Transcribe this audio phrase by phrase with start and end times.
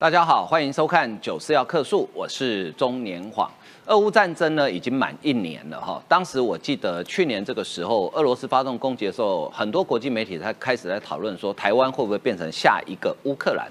[0.00, 3.50] 大家好，欢迎收看《九四要客诉》，我是中年晃。
[3.86, 13.68] 俄乌战争呢已经满一年了哈，当时我记得去年这个时候，俄罗斯发动攻击的时候，很多国际媒体才开始在讨论说，台湾会不会变成下一个乌克兰？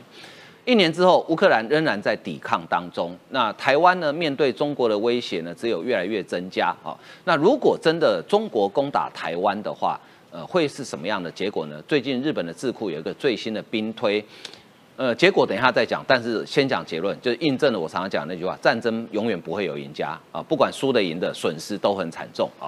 [0.65, 6.93] 一年之后，乌克兰仍然在抵抗当中，那台湾呢面对中国的威胁呢，只有越来越增加哈。
[7.23, 9.97] 那如果真的中国攻打台湾的话，
[10.29, 11.81] 呃，会是什么样的结果呢？
[11.87, 14.21] 最近日本的智库有一个最新的兵推。
[14.97, 22.65] 呃，结果等一下再讲，但是先讲结论，就是印证了我常常讲那句话：战争永远不会有赢家啊，不管输的赢的，损失都很惨重啊。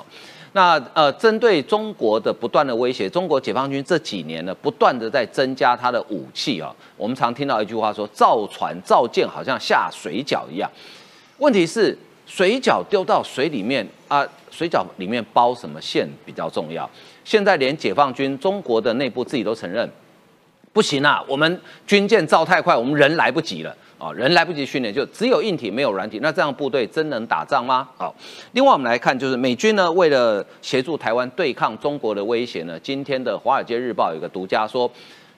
[0.53, 6.71] 那呃，针对中国的不断的威胁，中国解放军这几年呢，不断的在增加它的武器啊。
[6.95, 10.69] 我们常听到一句话说：造船造舰好像下水饺一样。
[11.39, 16.87] 问题是，水饺丢到水里面啊，水饺里面包什么馅比较重要？
[17.25, 19.89] 现在连解放军中国的内部自己都承认。
[20.79, 21.21] 不行啊！
[21.27, 24.13] 我们军舰造太快，我们人来不及了啊！
[24.13, 26.19] 人来不及训练，就只有硬体没有软体。
[26.21, 27.89] 那这样部队真能打仗吗？
[27.97, 28.15] 好，
[28.53, 34.89] 另外我们来看，就是美军呢，为了协助台湾对抗中国的威胁呢，今天的《华尔街日报》有个独家说，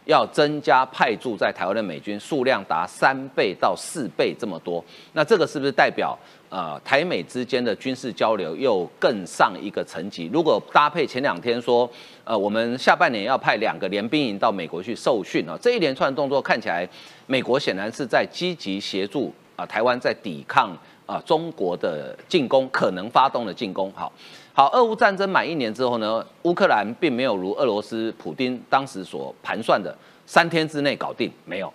[0.06, 4.86] 要增加派驻在台湾的美军数量达三倍到四倍这么多。
[5.14, 6.16] 那这个是不是代表？
[6.52, 10.30] 呃，台美之间的军事交流又更上一个层级。
[10.33, 11.89] 如果搭配前两天说，
[12.25, 16.85] 呃，我们下半年要派两个联兵营到美国去受训啊，这一连串动作看起来，
[17.25, 23.89] 美国显然是在积极协助啊台湾在抵抗啊中国的进攻，可能发动的进攻。
[23.95, 24.11] 好，
[24.52, 31.73] 好，俄乌战争满一年之后呢，乌克兰并没有如俄罗斯普京当时所盘算的三天之内搞定，没有，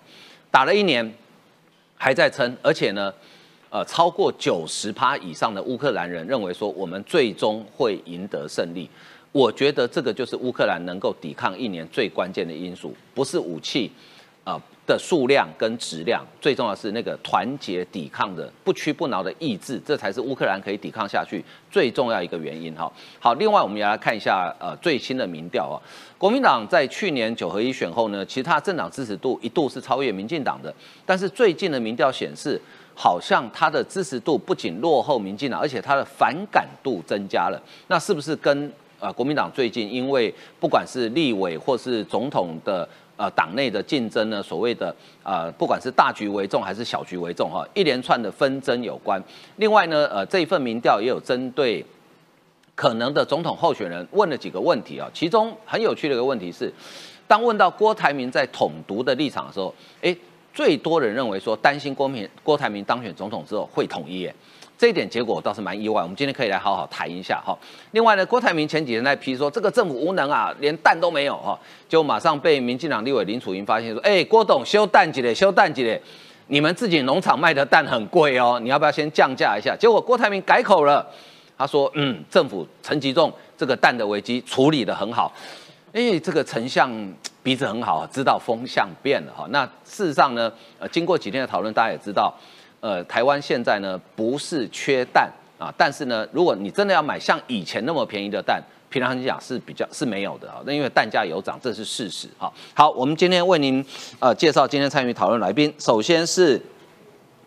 [0.50, 1.10] 打了一年
[1.96, 3.10] 还在撑，而且呢。
[3.76, 8.88] 呃，超过九十趴以上的乌克兰人认为说，我们最终会赢得胜利。
[9.32, 13.92] 我觉得这个就是乌克兰能够抵抗一年最关键的因素，不是武器
[14.44, 22.90] 啊的数量跟质量，最重要是那个团结抵抗的不屈不挠的意志，这才是乌克兰可以抵抗下去最重要一个原因哈。
[23.20, 25.76] 好，另外我们也来看一下呃最新的民调啊，
[26.16, 30.74] 国民党在去年九合一选后呢，其他政党支持度一度是超越民进党的，
[31.04, 32.58] 但是最近的民调显示。
[32.98, 37.62] 好像他的支持度不仅落后民进党，而且他的反感度增加了。
[37.88, 49.22] 那是不是跟呃国民党最近因为不管是立委或是总统的呃党内的竞争呢，所谓的呃不管是大局为重还是小局为重哈，一连串的纷争有关？
[49.56, 51.84] 另外呢，呃这一份民调也有针对
[52.74, 56.72] 可能的总统候选人问了几个问题啊，其中很有趣的一个问题是，
[57.28, 60.16] 当问到郭台铭在统独的立场的时候，哎。
[60.56, 64.26] 最多人认为说担心郭明郭台铭当选总统之后会统一，
[64.78, 66.02] 这一点结果倒是蛮意外。
[66.02, 67.54] 我们今天可以来好好谈一下哈。
[67.90, 76.00] 另外呢，郭台铭前几天在批说这个政府无能啊，连蛋都没有哈，就马上被民进党立委林楚英发现说，哎，郭董修蛋几嘞，修蛋几嘞，
[76.46, 79.76] 你们自己农场卖的蛋很贵哦，你要不要先降价一下？
[79.78, 81.06] 结果郭台铭改口了，
[81.58, 85.30] 他说，嗯，政府陈吉仲这个蛋的危机处理的很好。
[85.92, 86.90] 哎，这个丞相
[87.46, 89.46] 鼻子很好，知道风向变了哈。
[89.50, 92.34] 那事实上呢，呃，经过几天的讨论，大家也知道，
[92.80, 100.56] 呃，台湾现在呢不是缺蛋啊，但是呢，如果你真的要买像以前那么便宜的蛋，平常讲是比较是没有的啊。
[100.66, 102.52] 那因为蛋价有涨，这是事实哈。
[102.74, 103.84] 好，我们今天为您
[104.18, 106.60] 呃介绍今天参与讨论来宾，首先是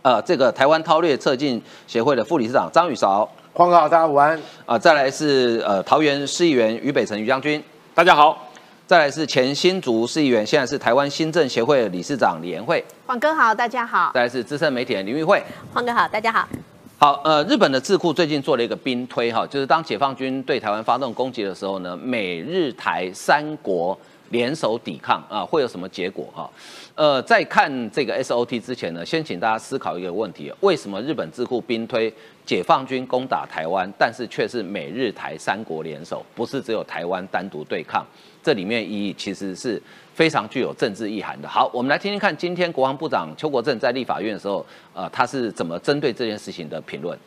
[0.01, 4.79] 呃这个台湾韬略测进协会的副理事长张宇韶，黄哥好，大家午安啊。
[4.79, 7.61] 再来是呃桃园市议员于北辰于将军。
[7.93, 8.48] 大家好，
[8.89, 12.83] 再来是前新竹市议员，现在是台湾新政协会的理事长李延慧。
[13.05, 14.09] 黄哥好，大家好。
[14.15, 15.39] 再来是资深媒体人林玉慧。
[15.71, 16.49] 黄哥好，大家好。
[16.97, 23.95] 好，呃，日本的智库最近做了一个兵推哈，就是当解放军对台湾发动攻击的时候呢，美日台三国
[24.29, 26.49] 联手抵抗啊，会有什么结果哈？
[26.95, 32.11] 呃，在看这个 SOT 之前呢，先请大家思考一个问题：为什么日本智库兵推？
[32.43, 38.03] 解放军攻打台湾，但是却是美日台三国联手，不是只有台湾单独对抗。
[38.43, 39.81] 这里面意义其实是
[40.13, 41.47] 非常具有政治意涵的。
[41.47, 47.17] 好，我们来听听看，今天国防部长邱国正在立法院的时候，呃，他是怎么针对这件事情的评论？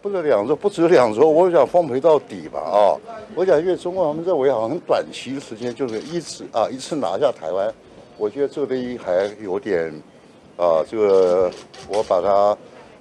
[0.00, 2.58] 不止两周，不止两周，我想奉陪到底吧。
[2.60, 2.98] 啊，
[3.34, 7.72] 我想因为中国他们认为好像很短期的时间就是一次啊一次拿下台湾，
[8.18, 9.92] 我觉得这个东西还有点
[10.56, 11.50] 啊，这个
[11.88, 12.56] 我把它。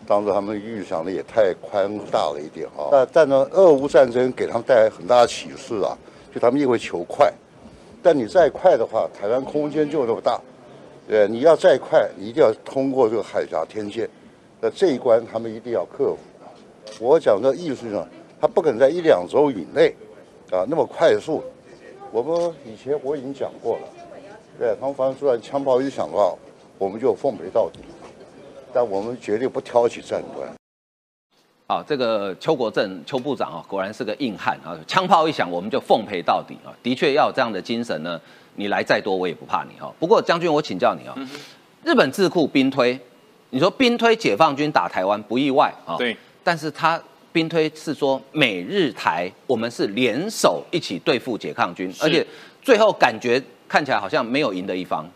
[0.08, 5.96] 当时他们预想的也太宽大了一点哈，但但呢，俄乌战争给他们带来很大的启示啊，
[6.34, 7.32] 就他们也会求快，
[8.02, 10.40] 但你再快的话，台湾空间就那么大，
[11.08, 14.10] 对，你要再快，你一定要通过这个海峡天线，
[14.60, 16.18] 那这一关他们一定要克服。
[17.00, 18.08] 我讲的意思呢，
[18.40, 19.94] 他不可能在一两周以内，
[20.52, 21.44] 啊，那么快速。
[22.12, 23.88] 我们以前我已经讲过了，
[24.60, 26.36] 对，他们反正出来枪炮一响的话，
[26.78, 27.80] 我们就奉陪到底，
[28.74, 30.61] 但我们绝对不挑起战端。
[31.72, 34.76] 好，这个邱国正邱部长啊，果然是个硬汉啊！
[34.86, 36.76] 枪炮一响，我们就奉陪到底啊！
[36.84, 38.20] 的确要有这样的精神呢，
[38.56, 39.90] 你来再多我也不怕你哈。
[39.98, 41.16] 不过将军，我请教你啊，
[41.86, 43.00] 日本智库兵推，
[43.52, 45.96] 你说兵推解放军打台湾不意外啊？
[45.98, 47.02] 对，但是他
[47.32, 52.28] 兵推是说美日台我们是联手一起对付解放军，而且
[52.62, 55.10] 最后感觉看起来好像没有赢的一方。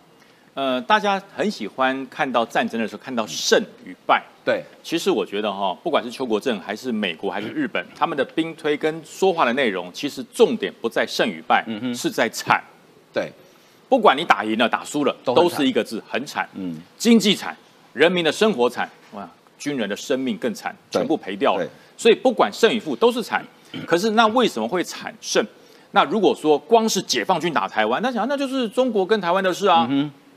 [0.55, 4.23] 呃，大家很喜欢看到战争的时候看到胜与败。
[4.45, 12.63] 对，其实我觉得哈，不管是邱国正还是美国还是日本，他们的兵推跟说话的内容，其实重点不在胜与败，嗯是在惨。
[13.13, 13.29] 对，
[13.89, 16.47] 不管你打赢了打输了，都是一个字，很惨。
[16.53, 17.55] 嗯，经济惨，
[17.91, 19.29] 人民的生活惨，哇，
[19.59, 21.67] 军人的生命更惨，全部赔掉了。
[21.97, 23.43] 所以不管胜与负都是惨。
[23.85, 25.45] 可是那为什么会惨胜？
[25.91, 29.89] 那如果说光是解放军打台湾，那想那就是中国跟台湾的事啊，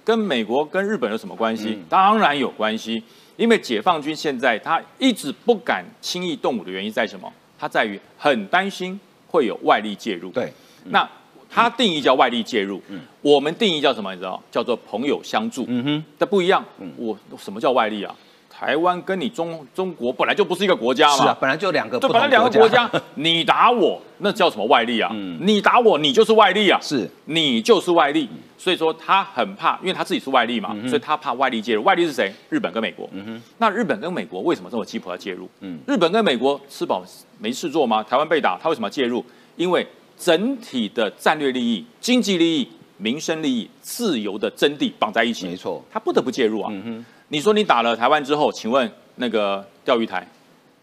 [0.08, 1.78] 跟美国跟日本有什么关系？
[1.86, 3.02] 当然有关系。
[3.36, 7.30] 因为解放军现在他一直不敢轻易动武的原因在什么？
[7.58, 10.30] 他在于很担心会有外力介入。
[10.30, 10.50] 对，
[10.86, 11.06] 那
[11.50, 14.10] 他定义叫外力介入，嗯，我们定义叫什么？
[14.14, 14.42] 你知道？
[14.50, 15.66] 叫做朋友相助。
[15.68, 16.64] 嗯哼，这不一样。
[16.80, 18.16] 嗯，我什么叫外力啊？
[18.58, 25.08] 台湾跟你中中国本来就不是一个国家嘛，是啊，本来就两个，对，本来两个国家， 你打我，那叫什么外力啊？
[25.12, 31.84] 嗯，你打我，你就是外力啊，是，你就是外力，所以说他很怕，因为他自己是外力嘛，所以他怕外力介入。
[31.84, 32.32] 外力是谁？
[32.48, 33.08] 日本跟美国。
[33.12, 35.48] 嗯哼，那日本跟美国为什么这么急迫要介入？
[35.60, 37.04] 嗯，日本跟美国吃饱
[37.38, 38.02] 没事做吗？
[38.02, 39.24] 台湾被打，他为什么要介入？
[39.54, 39.86] 因为
[40.18, 46.68] 整体的战略利益、经济利益、民生利益、自由的真谛绑在一起，没错，他不得不介入啊。
[46.72, 47.04] 嗯哼。
[47.28, 50.26] 你说你打了台湾之后，请问那个钓鱼台，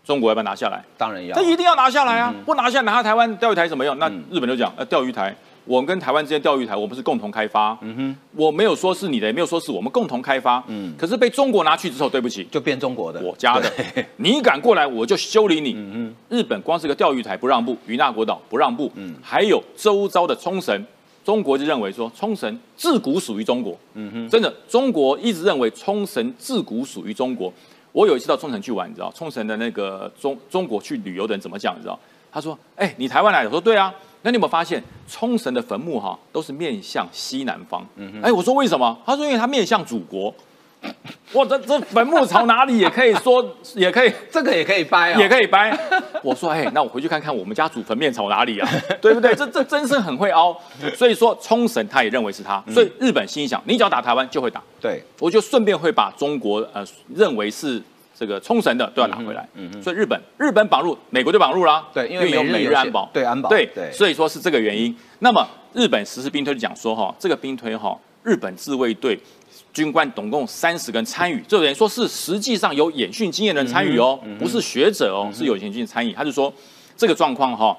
[0.03, 0.83] 中国要不要拿下来？
[0.95, 2.33] 当然要，他一定要拿下来啊！
[2.45, 3.97] 不拿下拿下台湾钓鱼台什么用？
[3.97, 7.75] 那日本就讲，呃，钓鱼台，我们跟台湾之间钓鱼台，我们是共同开发。
[7.81, 10.63] 嗯哼，我没有说是你的，也没有说是我们共同开发。
[10.67, 13.71] 嗯，可是被中国拿去之后，对不起，就变中国的，我家的。
[14.17, 15.73] 你敢过来，我就修理你。
[15.75, 20.85] 嗯哼，日本光是个钓鱼台不让步，与那国岛不让步，嗯，还有周遭的冲绳。
[21.25, 27.51] 中国就认为说冲绳自古属于中国，嗯哼，真的，中国一直认为冲绳自古属于中国。
[27.91, 31.75] 我有一次到冲绳去玩，你知道，冲绳的那个中中国去旅游的人怎么讲？
[31.75, 31.99] 你知道？
[32.31, 33.91] 他说：“哎，你台湾来的？”我说：“对啊。”
[34.21, 37.85] 那你有没有发现冲绳的坟墓哈都是面向西南方？
[37.95, 38.95] 嗯哼，哎，我说为什么？
[39.05, 40.31] 他说因为它面向祖国。
[41.33, 45.77] 我这这坟墓朝哪里也可以说，也可以，这个也可以掰啊，也可以掰。
[46.23, 48.69] 我说，哎，那我回去看看我们家祖坟面朝哪里啊，
[49.01, 49.35] 对不对？
[49.35, 50.55] 这这真是很会凹。
[50.95, 54.61] 所以说，冲绳他也认为是他，所以日本心想，你只要打台湾就会打。
[54.79, 57.81] 对，我就顺便会把中国呃认为是
[58.17, 59.45] 这个冲绳的都要拿回来。
[59.55, 59.83] 嗯嗯。
[59.83, 61.85] 所以日本日本绑入，美国就绑入啦。
[61.93, 63.09] 对，因为有美日安保。
[63.11, 63.49] 对安保。
[63.49, 63.91] 对对。
[63.91, 64.95] 所以说是这个原因。
[65.19, 69.19] 那么日本实施兵推就讲说哈，这个兵推哈，日本自卫队。
[69.75, 76.13] 军官总共三十个人参与，这等于说是实际上有演训经验的人参与哦，不是学者哦，是有演训参与。
[76.13, 76.51] 他就说
[76.95, 77.77] 这个状况哈，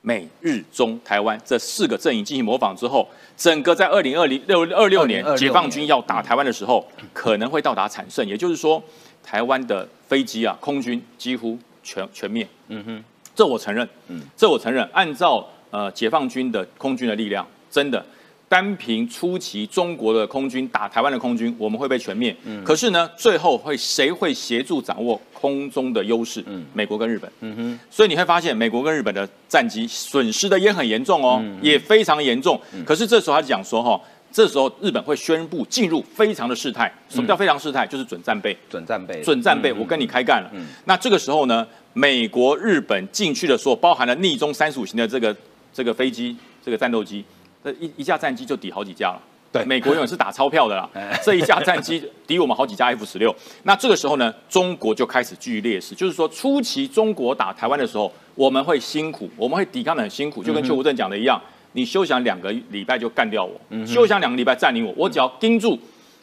[0.00, 8.26] 美日中台湾这四个阵营进行模仿之后，整个在二零二零六二六年解放军要打台湾的时候，可能会到达惨胜。
[8.26, 8.82] 也就是说，
[9.22, 12.48] 台湾的飞机啊，空军几乎全全灭。
[12.68, 13.04] 嗯哼，
[13.34, 13.86] 这我承认。
[14.06, 14.88] 嗯，这我承认。
[14.94, 18.02] 按照呃解放军的空军的力量，真的。
[18.48, 22.34] 单凭初期中国的空军打台湾的空军，我们会被全灭。
[22.44, 26.42] 嗯，可是呢，最后会谁会协助掌握空中的优势？
[26.46, 27.30] 嗯，美国跟日本。
[27.40, 32.58] 嗯哼，所以你会发现美国跟日本的战机损失的也很严重哦，也非常严重。
[32.86, 34.00] 可是这时候他讲说哈，
[34.32, 36.90] 这时候日本会宣布进入非常的事态。
[37.10, 37.86] 什么叫非常事态？
[37.86, 38.56] 就是准战备。
[38.70, 39.22] 准战备。
[39.22, 40.50] 准战备，我跟你开干了。
[40.86, 45.36] 那这个时候呢，美国、日本进去的时候，包含了逆中三十五型的这个
[45.74, 47.22] 这个飞机，这个战斗机。
[47.62, 49.20] 这一一架战机就抵好几架了。
[49.50, 50.88] 对，美国永远是打钞票的啦。
[51.24, 53.34] 这一架战机抵我们好几架 F 十六。
[53.62, 55.94] 那这个时候呢，中国就开始居于劣势。
[55.94, 61.40] 就是说，初期中国打台湾的时候，我们会辛苦，我们会抵抗的很辛苦，就跟邱国正讲的一样，
[61.72, 65.78] 你休想两个礼拜就干掉我，休想两个礼拜占领我，我只要盯住。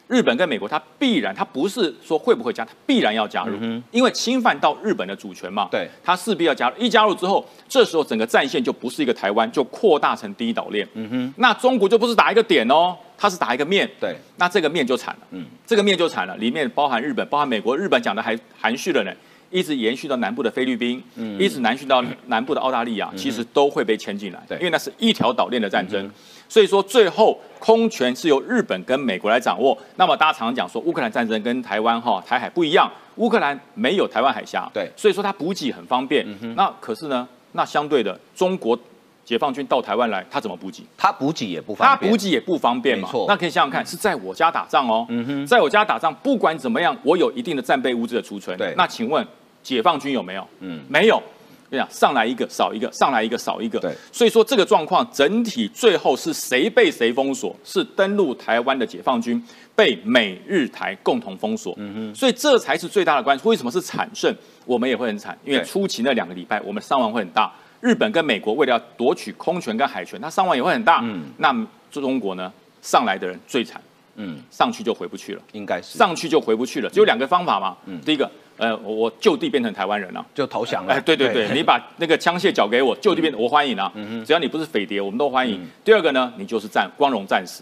[0.07, 3.57] 日本跟美国，它必然，它不是说会不会加，它必然要加入，
[3.91, 5.67] 因为侵犯到日本的主权嘛。
[5.71, 6.75] 对，它势必要加入。
[6.77, 10.87] 一加入之后，这时候整个战线就不是一个台湾，就扩大成第一岛链。
[10.93, 13.89] 嗯哼，那中国就不是打一个点哦，它是打一个面。
[13.99, 15.27] 对，那这个面就惨了。
[15.31, 17.75] 嗯，这个面就惨了，里面包含日本，包含美国。
[17.75, 19.11] 日本讲的还含蓄了呢，
[19.49, 24.39] 一直延续到南部的菲律宾，嗯，一直南续到南部的澳大利亚，其实都会被牵进来。
[24.47, 26.11] 对，因为那是一条岛链的战争。
[26.55, 29.77] 所以说，最后空权是由日本跟美国来掌握。
[29.97, 36.25] 那么大家常常讲说，乌克兰战争跟台湾哈台海不一样，乌克兰没有台湾海峡，对，所以说它补给很方便。
[36.55, 38.79] 那可是呢，那相对的，中国
[39.25, 40.81] 解放军到台湾来，他怎么补给？
[40.95, 43.25] 他补给也不方便，补给也不方便嘛错。
[43.27, 45.05] 那可以想想看，是在我家打仗哦，
[45.45, 48.57] 在我家打仗，不管怎么样，我有一定的战备物资的储存。
[48.57, 49.27] 对那请问
[49.61, 50.47] 解放军有没有？
[50.61, 51.21] 嗯没有。
[51.69, 53.79] 跟你讲，上来一个少一个，上来一个少一个。
[53.79, 57.55] 对所以说这个状况整体最后是谁被谁封锁？
[57.63, 59.41] 是登陆台湾的解放军
[59.75, 61.73] 被美日台共同封锁。
[61.77, 63.47] 嗯哼，所以这才是最大的关系。
[63.47, 64.33] 为什么是惨胜？
[64.65, 67.51] 我们也会很惨，因为对初期那两个礼拜我们伤亡会很大。
[67.81, 71.01] 日本跟美国为了要夺取空权跟海权，它伤亡也会很大。
[71.03, 71.53] 嗯那
[71.91, 72.51] 中国呢？
[72.81, 73.81] 上来的人最惨，
[74.15, 76.89] 嗯，上去就回不去了，应该是上去就回不去了。
[76.91, 77.75] 只有两个方法嘛。
[77.85, 80.25] 嗯第一个，呃，我我就地变成台湾人了。
[80.33, 80.93] 就投降了。
[80.93, 83.91] 哎，对对对，你把那个枪械交给我，就地变，我欢迎啊。
[84.25, 85.65] 只要你不是匪谍，我们都欢迎。
[85.83, 87.61] 第二个呢，你就是战光荣战士，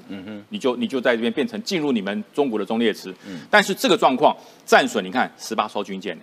[0.49, 3.13] 你就你就在这边变成进入你们中国的中列池。
[3.49, 4.35] 但是这个状况，
[4.65, 6.17] 战损，你看十八艘军舰，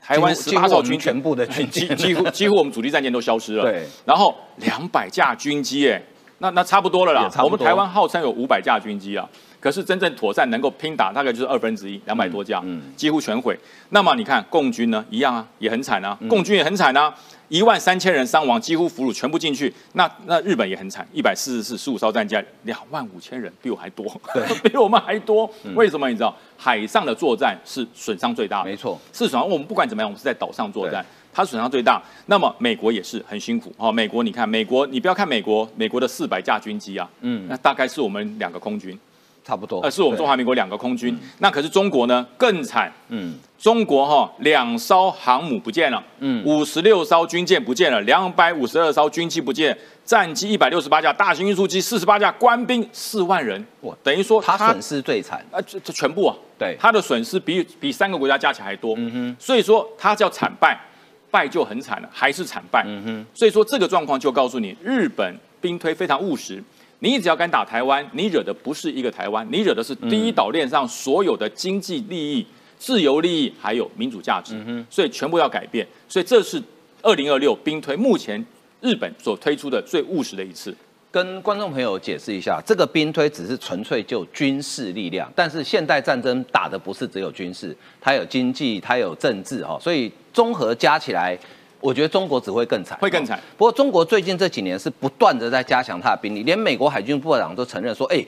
[0.00, 3.62] 台湾十八艘军舰全部的军机 几乎几乎我们主力战舰都消失了。
[3.64, 6.00] 对，然后两百架军机，哎，
[6.38, 9.28] 那那差不多了啦我们台湾号称有五百架军机啊，
[9.64, 13.58] 可是真正妥善能够拼打，大概就是二分之一，两百多架，嗯几乎全毁。
[13.88, 17.14] 那么你看共军呢，一样啊，也很惨啊，嗯共军也很惨啊。
[17.48, 19.72] 一万三千人伤亡，几乎俘虏全部进去。
[19.94, 24.04] 那那日本也很惨，一百四十四十五艘战舰，两万五千人，比我还多，
[24.62, 25.50] 比我们还多。
[25.74, 26.10] 为什么？
[26.10, 28.68] 你知道，海上的作战是损伤最大的。
[28.68, 29.48] 没错，是损伤。
[29.48, 31.02] 我们不管怎么样，我们是在岛上作战，
[31.32, 32.02] 它损伤最大。
[32.26, 33.90] 那么美国也是很辛苦哦。
[33.90, 38.98] 美国你看，美国你不要看美国，美国的四百架军机啊，嗯那大概是我们两个空军，
[39.44, 39.80] 差不多。
[39.80, 41.16] 呃，是我们中华民国两个空军。
[41.38, 43.34] 那可是中国呢更惨，嗯。
[43.58, 46.44] 中国哈、两艘航母不见了，嗯。
[46.44, 55.44] 五十六艘军舰不见了，两百五十二艘军机不见，战机一百六十八架，大型运输机四十八架，官兵四万人，哇等于说他损失最惨。
[55.50, 56.76] 啊，这这全部啊，对。
[56.78, 59.36] 他的损失比比三个国家加起来还多，嗯哼。
[59.38, 60.78] 所以说他叫惨败，
[61.30, 66.62] 败就很惨了，还是惨败，嗯哼，所以说这个状况就告诉你，日本兵推非常务实。
[67.04, 72.46] 你只要敢打台湾，你惹的不是一个台湾，你惹的是第一岛链上所有的经济利益、
[72.78, 74.58] 自由利益，还有民主价值，
[74.88, 75.86] 所以全部要改变。
[76.08, 76.60] 所以这是
[77.02, 78.42] 二零二六兵推目前
[78.80, 80.74] 日本所推出的最务实的一次。
[81.10, 91.38] 跟观众朋友解释一下，这个兵推只是纯粹就军事力量，但是现代战争打的不是只有军事，它有经济，它有政治哈，所以综合加起来，
[91.84, 93.38] 我觉得中国只会更惨，会更惨。
[93.58, 98.24] 不过中国最近这几年是不断的在加强它的兵力，连美国海军部长都承认说，哎。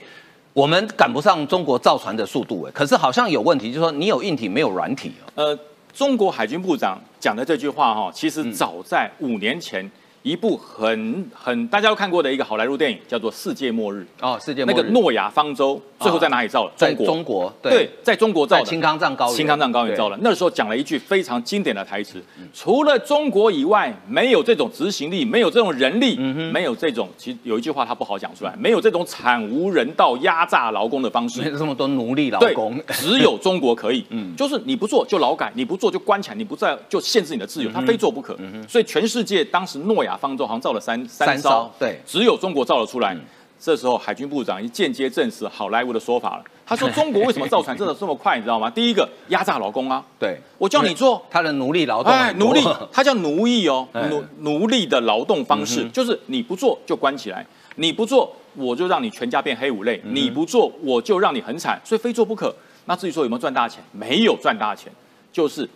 [0.53, 5.29] 我们赶不上中国造船的速度，哎，可是好像有问题，就是说你有硬体没有软体哦。
[5.35, 5.59] 呃，
[5.93, 9.87] 中国海军部长讲的这句话哈，其实早在五年前，
[10.27, 14.75] 一部很很大家都看过的一个好莱坞电影叫做《世界末日》，哦，世界末日。
[14.75, 16.71] 那个诺亚方舟最后在哪里造了？
[16.75, 17.05] 在中国。
[17.07, 18.63] 中国，对，在中国造的。
[18.63, 20.17] 在青康藏高原，青康藏高原造了。
[20.21, 22.21] 那时候讲了一句非常经典的台词：
[22.53, 27.07] 除了中国以外，没有这种执行力，没有这种人力，没有这种……
[27.17, 31.41] 其实有一句话他不好讲出来，没有这种惨无人道、压榨劳工的方式。
[31.41, 31.49] 没。
[31.49, 34.35] 有这么多奴隶劳对工，， 只有中国可以，嗯。
[34.35, 38.37] 就是你不做就劳改，你不做就关起来，你不在就限制你的自由，他非做不可。
[38.67, 41.49] 所以全世界当时诺亚方舟好像造了三三艘。
[41.49, 42.01] 艘，对。
[42.05, 43.15] 只有中国造了出来。
[43.59, 46.43] 这时候海军部长已经间接证实好莱坞的说法了。
[46.63, 48.69] 他说中国为什么造船真的这么快，你知道吗？
[48.69, 54.07] 第一个压榨劳工啊，对，我叫你做，他的奴隶劳动哎，奴隶，他叫奴役哦， 哎。
[54.09, 57.43] 奴奴隶的劳动方式，就是你不做就关起来，
[57.77, 62.53] 你不做我就让你全家变黑五类，你不做我就让你很惨，所以非做不可。
[62.85, 64.93] 那至于说有没有赚大钱，没有赚大钱，
[65.33, 65.67] 就是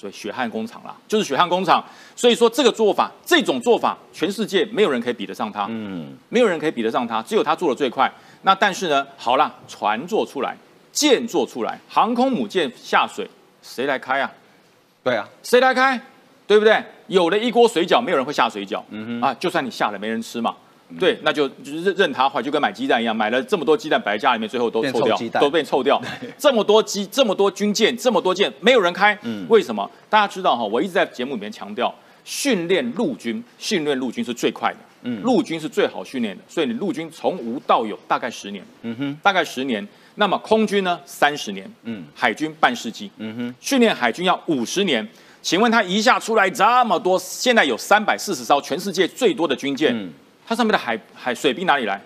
[0.00, 1.84] 所以血汗工厂啦，就是血汗工厂。
[2.16, 8.10] 所以说这个做法，这种做法，全世界没有人可以比得上他，嗯，没有人可以比得上他，只有他做的最快。
[8.40, 10.56] 那但是呢，好啦，船做出来，
[10.90, 13.28] 舰做出来，航空母舰下水，
[13.60, 14.32] 谁来开啊？
[15.04, 16.00] 对啊，谁来开？
[16.46, 16.82] 对不对？
[17.08, 18.82] 有了一锅水饺，没有人会下水饺。
[18.88, 20.56] 嗯啊，就算你下了，没人吃嘛。
[20.98, 26.00] 对，那就就是任任它坏，就跟买鸡蛋一样，买了这么多鸡蛋摆在家里面，最后都臭掉都被臭掉。
[26.36, 29.16] 这么多鸡，这么多军舰，这么多舰，没有人开。
[29.48, 29.88] 为什么？
[30.08, 31.94] 大家知道哈，我一直在节目里面强调，
[32.24, 34.78] 训练陆军，训练陆军是最快的。
[35.02, 39.86] 嗯陆军是最好训练的，所以你陆军从无到有大概十年，嗯哼，大概十年。
[40.16, 45.08] 那么空军呢，三十年，嗯海军半世纪，嗯哼，训练海军要五十年。
[45.40, 50.10] 请问他一下出来这么多，现在有三百四十艘，全世界最多的军舰，嗯
[50.50, 52.00] 它上面的海海水兵哪里来？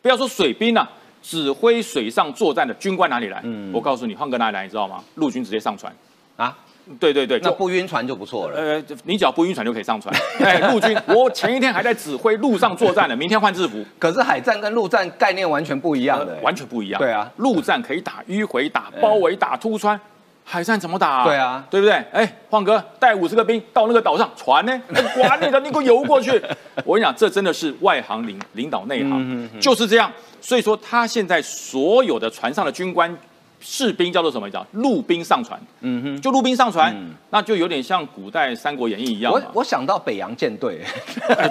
[0.00, 0.90] 不要说水兵啊，
[1.22, 3.42] 指挥水上作战的军官哪里来？
[3.44, 5.04] 嗯我告诉你，换个哪里来，你知道吗？
[5.16, 5.94] 陆军直接上船。
[6.36, 6.56] 啊，
[6.98, 8.56] 对对对，那就不晕船就不错了。
[8.56, 10.14] 呃，你只要不晕船就可以上船。
[10.40, 13.84] 哎，陆军，我前一天还在指挥陆上作战呢，明天换制服。
[13.98, 16.98] 可是海战跟陆战概念完全不一样的、呃完全不一样。
[16.98, 20.00] 对啊陆战可以打迂回、打包围、打突穿，
[20.50, 21.24] 海战怎么打？
[21.24, 21.92] 对啊，对不对？
[22.10, 24.80] 哎，晃哥带五十个兵到那个岛上，船呢？
[25.14, 26.30] 管你的，你给我游过去。
[26.86, 30.10] 我跟你讲，这真的是外行领领导内行，就是这样。
[30.40, 33.14] 所以说，他现在所有的船上的军官。
[33.60, 36.94] 士兵叫做什么叫陆兵上船，嗯哼，就陆兵上船，
[37.30, 39.32] 那就有点像古代《三国演义》一样。
[39.32, 40.80] 我我想到北洋舰队，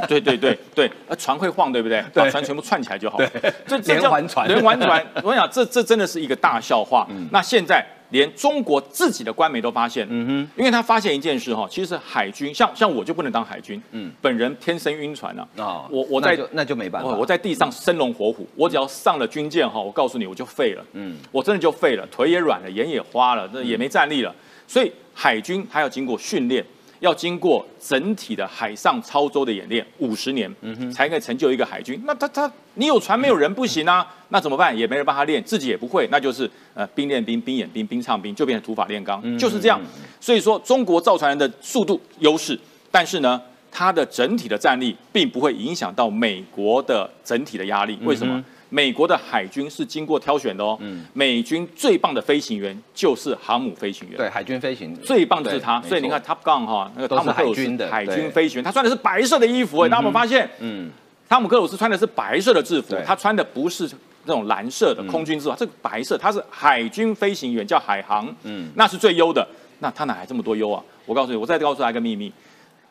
[0.07, 2.01] 对对对对，船会晃，对不对？
[2.13, 3.19] 把船全部串起来就好。
[3.65, 5.05] 这连环船，连环船。
[5.21, 7.05] 我想这这真的是一个大笑话。
[7.29, 7.85] 那现在。
[8.09, 24.33] 连中国自己的官媒都发现，嗯哼，因为他发现一件事哈，其实海军像像我就不能当海军，嗯，本人天生晕船啊，啊，我我在那就没办法，我在地上生龙活虎，我只要上了军舰哈，我告诉你我就废了，嗯，我真的就废了，腿也软了，眼也花了，这也没战力了，
[24.67, 26.65] 所以海军还要经过训练。
[26.99, 30.51] 要经过整体的海上操舟的演练五十年，
[30.91, 32.01] 才可以成就一个海军。
[32.05, 34.07] 那他他你有船没有人不行啊？
[34.29, 34.77] 那怎么办？
[34.77, 39.79] 也没人帮他练，自己也不会，那就是呃兵练兵，兵演兵，兵唱兵，就变成土法炼钢，就是这样。
[40.19, 42.59] 所以说，中国造船人的速度优势，
[42.91, 47.97] 但是呢，它的整体的战力并不会影响到美国的整体的压力。
[48.03, 48.43] 为什么？
[48.69, 50.77] 美国的海军是经过挑选的哦，
[51.13, 60.49] 美军最棒的飞行员就是航母飞行员，对，海军飞行最棒的是他，所以你看 Top Gun 哈，那个汤姆克鲁斯海军飞行员，他穿的是白色的衣服，哎，大家有没有发现？
[60.59, 60.91] 嗯，
[61.29, 63.89] 汤姆克鲁斯穿的是白色的制服，他穿的不是
[64.25, 69.47] 那种蓝色的空军制服，这个白色，他是海军飞行员，叫海航，嗯，那是最优的，
[69.79, 70.83] 那他哪来这么多优啊？
[71.05, 72.31] 我告诉你，我再告诉他一个秘密，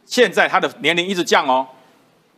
[0.07, 1.67] 现在他的年龄一直降哦。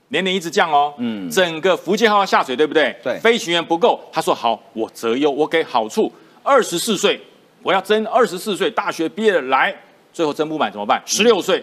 [0.09, 2.97] 年龄一直降哦，嗯，整个福建号要下水，对不对？
[3.03, 6.12] 对，飞行员不够，他说好，我择优，我给好处，
[6.43, 7.21] 二十四岁，
[7.62, 9.75] 我要争二十四岁大学毕业的来，
[10.12, 11.03] 最后争不满怎么办？
[11.05, 11.62] 十六岁。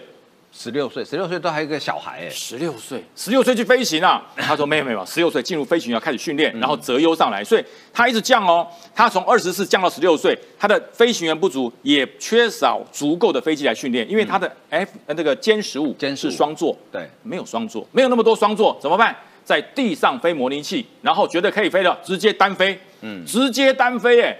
[0.58, 4.24] 十六岁，十六岁都还有一个小孩哎，十六岁，十六岁去飞行啊？
[4.36, 8.66] 他说没有没有，十六岁进入飞行要开始训练，然后择优上来，所以他一直降哦。
[8.94, 19.14] 他从二十四降到十六岁，他的飞行员不足，也缺少足够的飞机来训练，因为他的 F 呃那个歼十五歼是双座，对，没有双座，没有那么多双座，怎么办？
[19.44, 24.36] 在地上飞模拟器，然后觉得可以飞了，直接单飞，嗯，直接单飞哎，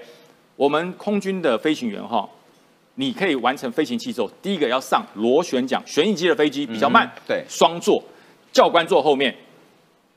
[0.57, 2.27] 我们空军的飞行员哈。
[2.99, 8.03] 你可以完成飞行器之后，第一个要上螺旋桨旋翼机的飞机比较慢，对，双座，
[8.51, 9.35] 教官坐后面，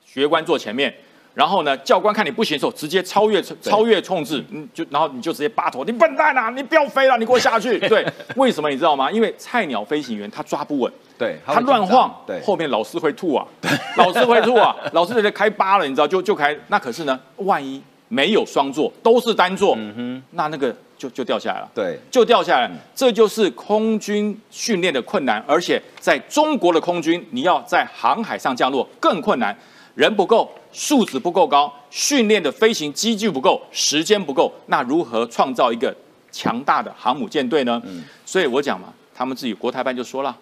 [0.05, 0.93] 学官坐前面，
[1.33, 7.77] 然后呢，教官看你不行的时候，直接超越超越控制，嗯，就然后你就直接扒头，你笨蛋啊，你不要飞了，你给我下去。
[7.89, 8.05] 对，
[8.37, 9.11] 为什么你知道吗？
[9.11, 13.45] 因为菜鸟飞行员他抓不稳，对，他乱晃，对，后面老师会吐啊，
[13.97, 20.73] 老师会吐啊，老师直接开八了，你知道就就开，那可是呢，万一没有双座，都是单座，嗯哼，那那个。
[20.99, 29.57] 就就掉下来了，对，就掉下来，这就是空军训练的困难，而且在中国的空军，你要在航海上降落更困难，
[29.95, 35.95] 人不够，素质不够高，训练的飞行机具不够，时间不够，那如何创造一个
[36.33, 37.81] 强大的航母舰队呢？
[37.85, 40.35] 嗯，所以我讲嘛，他们自己国台办就说了，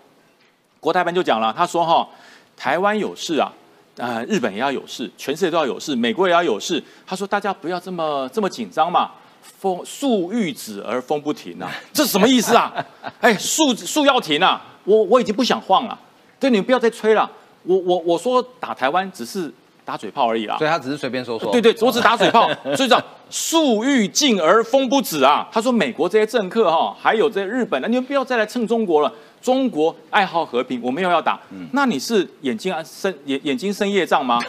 [0.80, 2.10] 国台办就讲了，他说哈，
[2.58, 3.54] 台湾有事啊，
[3.98, 9.12] 呃，日本也要有事，全世界都要有事，美国也要有事，他说大家不要这么这么紧张嘛。
[9.60, 12.74] 风树欲止而风不停啊，这是什么意思啊？
[13.22, 14.62] 哎，树树要停啊！
[14.84, 16.00] 我我已经不想晃了，
[16.40, 17.30] 对，你们不要再吹了。
[17.64, 19.52] 我我我说打台湾只是
[19.84, 21.52] 打嘴炮而已啦，所以他只是随便说说。
[21.52, 22.50] 对对，我只打嘴炮。
[22.76, 25.48] 所以讲树欲静而风不止啊。
[25.52, 29.12] 他说美国这些政客哈，还有这些日本的，你们不要再来蹭中国了。
[29.42, 31.40] 中国爱好和平，我没有要打。
[31.72, 34.40] 那你是眼睛啊生眼眼睛生夜障吗？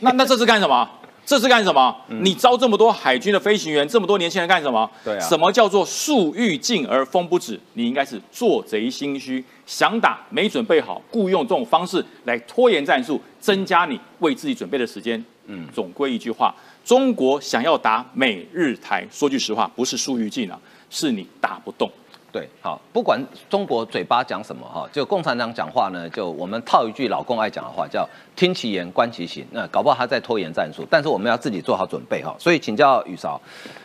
[0.00, 0.88] 那那这是干什么？
[1.26, 1.96] 这是干什么？
[2.08, 4.88] 你招这么多海军的飞行员，这么多年轻人干什么？
[5.02, 5.20] 对啊。
[5.20, 7.58] 什么叫做树欲静而风不止？
[7.72, 15.22] 你应该是做贼心虚，想打没准备好，故用这种方式来拖延战术，增加你为自己准备的时间。
[15.46, 20.58] 嗯，总归一句话，中国想要打美日台，说句实话，不是树欲静啊，
[20.90, 21.90] 是你打不动。
[22.34, 29.46] 对，好，不管中国嘴巴讲什么哈，就共产党讲话呢，就我们套一句老共爱讲的话，叫听其言观其行。
[29.52, 32.34] 那搞不好他在拖延战术，但是我们要自己做好准备哈。
[32.36, 33.40] 所以请教宇韶，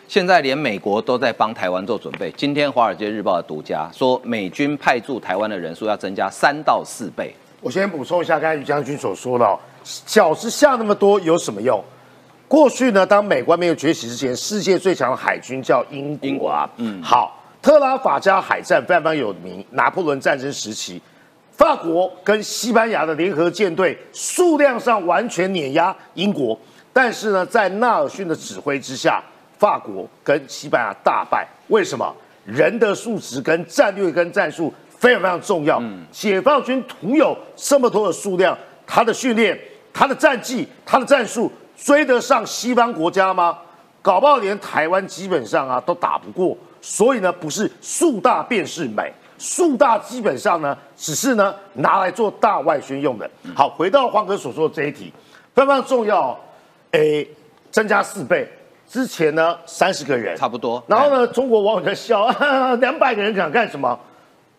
[0.08, 2.32] 现在连美国都在帮台湾做准备。
[2.36, 7.32] 今天《华尔街日报》的独家说，美军派驻台湾的人数要增加三到四倍。
[7.62, 9.46] 我先补充一下，刚才于将军所说的，
[9.86, 11.80] 饺子下那么多有什么用？
[12.48, 16.68] 过去呢，当美国没有崛起之前，世界最强的海军叫英国啊。
[16.78, 17.36] 嗯，好。
[17.62, 21.02] 特拉法加海战非常有名，拿破仑战争时期，
[21.52, 26.58] 法国跟西班牙的联合舰队数量上完全碾压英国，
[26.94, 29.22] 但是呢，在纳尔逊的指挥之下，
[29.58, 31.48] 法国跟西班牙大败。
[31.68, 32.16] 为什么？
[32.46, 35.80] 人的素质跟战略跟战术非常非常重要。
[36.12, 39.60] 解放军徒有这么多的数量，他的训练、
[39.94, 43.56] 他的战绩、他的战术追得上西方国家吗？
[44.02, 46.58] 搞不好连台湾基本上啊都打不过。
[46.82, 53.30] 所以呢，不是树大便是美，树大基本上呢，只是呢拿来做大外宣用的。
[53.56, 55.14] 好，回到黄哥所说的这一题，
[55.54, 56.38] 非常重要。
[56.92, 57.28] 诶，
[57.70, 58.50] 增加四倍，
[58.88, 60.84] 之前呢三十个人差不多。
[60.88, 62.28] 然后呢，中国网友在笑，
[62.82, 64.00] 两百个人想干什么？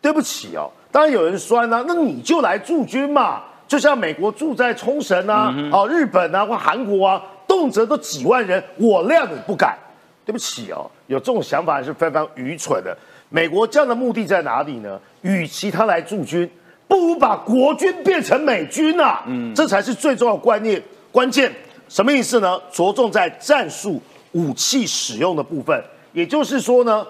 [0.00, 9.76] 对不起哦，当然有人酸呢，那你就来驻军嘛，就像美国驻在冲绳啊，哦，日本啊或韩国啊，动辄都几万人，我谅你不敢。
[10.24, 12.96] 对不起哦，有这种想法是非常愚蠢的。
[13.30, 14.98] 美国这样的目的在哪里呢？
[15.22, 16.48] 与其他来驻军，
[16.86, 19.24] 不如把国军变成美军啊！
[19.26, 21.52] 嗯，这才是最重要的观念关键。
[21.88, 22.56] 什么意思呢？
[22.70, 25.82] 着重在战术武器使用的部分。
[26.12, 27.04] 也就是说呢，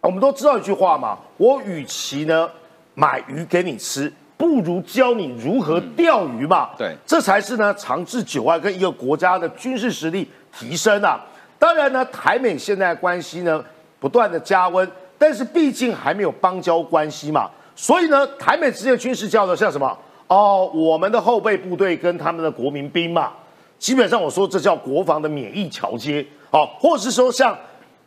[0.00, 2.48] 我们都知道一句话嘛，我与其呢
[2.94, 6.70] 买鱼给你吃，不如教你如何钓鱼嘛。
[6.78, 11.20] 对，这才是呢长治久安跟一个国家的军事实力提升啊。
[11.64, 13.64] 当然呢，台美现在关系呢
[13.98, 19.98] 不断的加温，但是毕竟还没有邦交关系嘛，所以呢，台美之间的军事交流像什么？
[20.26, 23.32] 哦，我们的后备部队跟他们的国民兵嘛，
[23.78, 27.56] 基本上我说这叫国防的免疫桥接，哦，或是说像，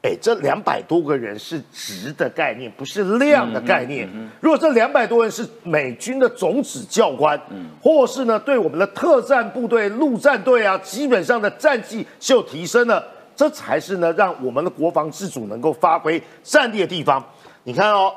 [0.03, 4.07] 哎，这两百多个人是值的概念，不是量的概念。
[4.39, 7.41] 如果这两百多人是美军的总指教官，
[7.81, 13.03] 或是呢对我们的特战部队、陆战队啊，基本上的战绩是有提升的。
[13.37, 17.23] 这才是呢，让我们的国防自主能够发挥战力的地方。
[17.65, 18.11] 你看哦，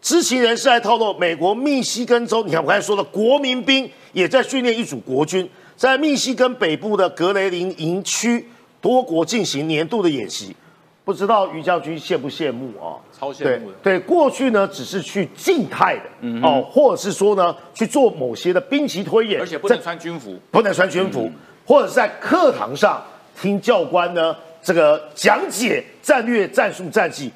[0.00, 8.48] 知情人士还透露，美国密西根州，你看我刚才说的国民兵也在训练一组国军，在密西根北部的格雷林营区，
[8.80, 10.56] 多国进行年度的演习。
[11.04, 12.96] 不知道于将军羡不羡慕啊？
[13.12, 13.76] 超羡慕的。
[13.82, 21.30] 对，过去呢只是去静态的哦，或者是说呢去做某些的兵棋推演，而且不能穿军服，不能穿军服，
[21.66, 23.02] 或者是在课堂上
[23.38, 24.34] 听教官呢。
[24.62, 27.30] 这个讲解战略、战术、战绩，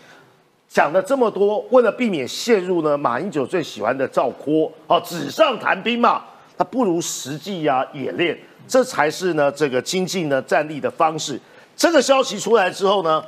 [0.68, 6.22] 讲了这么多，为了避免陷入呢马英九最喜欢的赵括，哦，纸上谈兵嘛，
[6.56, 11.40] 他不如实际呀演练，这才是呢这个精进呢战力的方式。
[11.76, 13.22] 这个消息出来之后呢，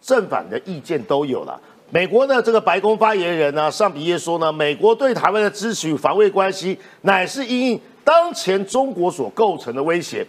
[0.00, 1.60] 正反的意见都有了。
[1.90, 10.24] 美国呢这个白宫发言人呢上比耶说呢，美国对台湾的支持与防卫关系，乃是因应当前中国所构成的威胁。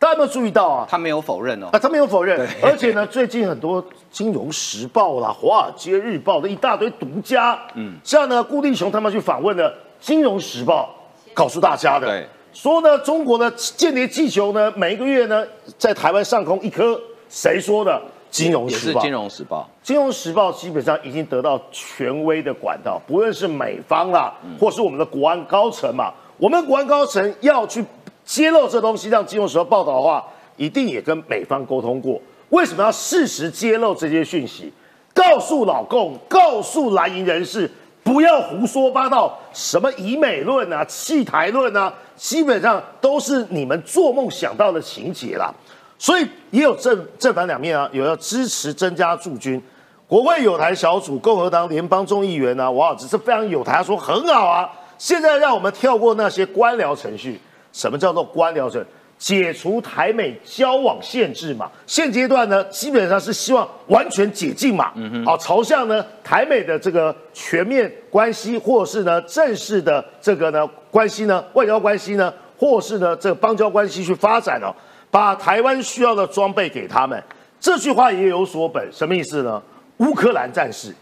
[0.00, 0.86] 大家有没有注意到啊？
[0.88, 1.66] 他没有否认哦。
[1.72, 2.48] 啊，他没有否认。
[2.62, 3.82] 而且呢，最近很多
[4.12, 9.68] 《金融时报》啦、《华尔街日报》的一大堆独家，嗯，像呢，顾立雄他们去访问的
[10.00, 10.88] 《金融时报》，
[11.34, 15.44] 告诉大家的，对，说呢，中国的间谍气球呢，每一个月呢，
[15.76, 17.92] 在台湾上空一颗，谁说的？
[18.30, 19.00] 《金融时报》。
[19.02, 19.60] 金融时报》。
[19.86, 27.84] 《金融时报》基本上已经得到权威的管道，不论是美方啦，或是我们的国安高层嘛，我们国安高层要去。
[28.28, 30.22] 揭露这东西让金融时报报道的话，
[30.58, 32.20] 一定也跟美方沟通过。
[32.50, 34.70] 为什么要适时揭露这些讯息？
[35.14, 37.70] 告诉老共，告诉蓝营人士，
[38.04, 45.50] 不要胡说八道，什么以美论啊、弃台论啊，基本上都是你们做梦想到的情节啦。
[45.98, 49.60] 所以也有正正反两面啊，有要支持增加驻军。
[50.06, 54.70] 国会有台小组，共和党联邦众议员呢，王尔只是非常有台，他说很好啊。
[54.98, 57.40] 现在让我们跳过那些官僚程序。
[57.78, 58.84] 什么叫做官僚制？
[59.16, 61.68] 解除台美交往限制嘛？
[61.86, 64.92] 现阶段呢，基本上是希望完全解禁嘛？
[64.94, 74.74] 嗯哼，好，朝向呢台美的这个全面关系，或是呢正式的这个呢关系呢外交关系呢，或是呢这个邦交关系去发展哦，
[75.10, 77.20] 把台湾需要的装备给他们。
[77.60, 79.60] 这句话也有所本，什么意思呢？
[79.96, 80.94] 乌克兰战士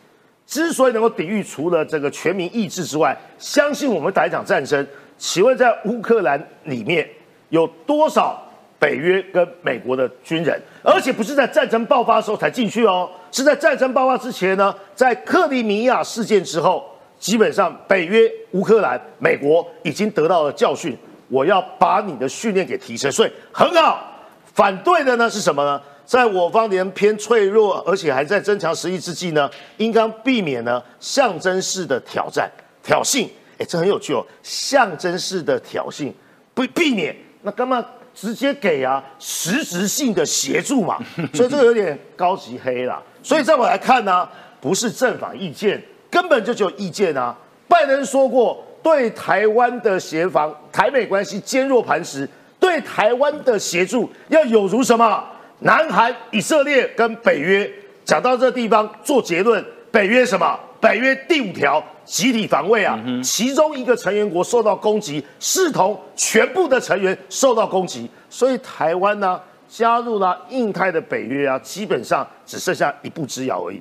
[0.46, 4.86] 之所以能够抵御，除了这个全民意志之外，相信我们打一场战争。
[5.18, 7.08] 请问在乌克兰里面
[7.48, 8.42] 有多少
[8.78, 10.60] 北约跟美国的军人？
[10.82, 14.74] 而且不是在战争爆发的时候才进去哦，是在战争爆发之前呢？
[14.94, 16.84] 在克里米亚事件之后，
[17.18, 20.96] 基本上北约、乌克兰、美国已经得到了教训。
[21.28, 24.12] 我要把你的训练给提升，所以很好。
[24.54, 25.80] 反对的呢是什么呢？
[26.04, 32.48] 在我方连偏脆弱，而且还在增强实力之际呢，应当避免呢象征式的挑战、
[32.80, 33.26] 挑衅。
[33.58, 36.12] 哎，这很有趣哦，象征式的挑衅，
[36.54, 39.02] 不避免，那干嘛直接给啊？
[39.18, 40.98] 实质性的协助嘛，
[41.32, 43.02] 所以这个有点高级黑了。
[43.22, 44.28] 所以在我来看呢，
[44.60, 47.36] 不是正反意见，根本就只有意见啊。
[47.68, 52.28] 拜登说过，对台湾的协防、台美关系坚若磐石，
[52.60, 55.24] 对台湾的协助要有如什么？
[55.60, 57.70] 南韩、以色列跟北约
[58.04, 60.58] 讲到这地方做结论，北约什么？
[60.80, 61.82] 北约第五条。
[62.06, 69.38] 集体防卫啊，其中一个成员国受到攻击，视同全部的成员受到攻击，所以台湾呢
[69.68, 73.80] 加入了印太的北约啊，基本上只剩下一步之遥而已。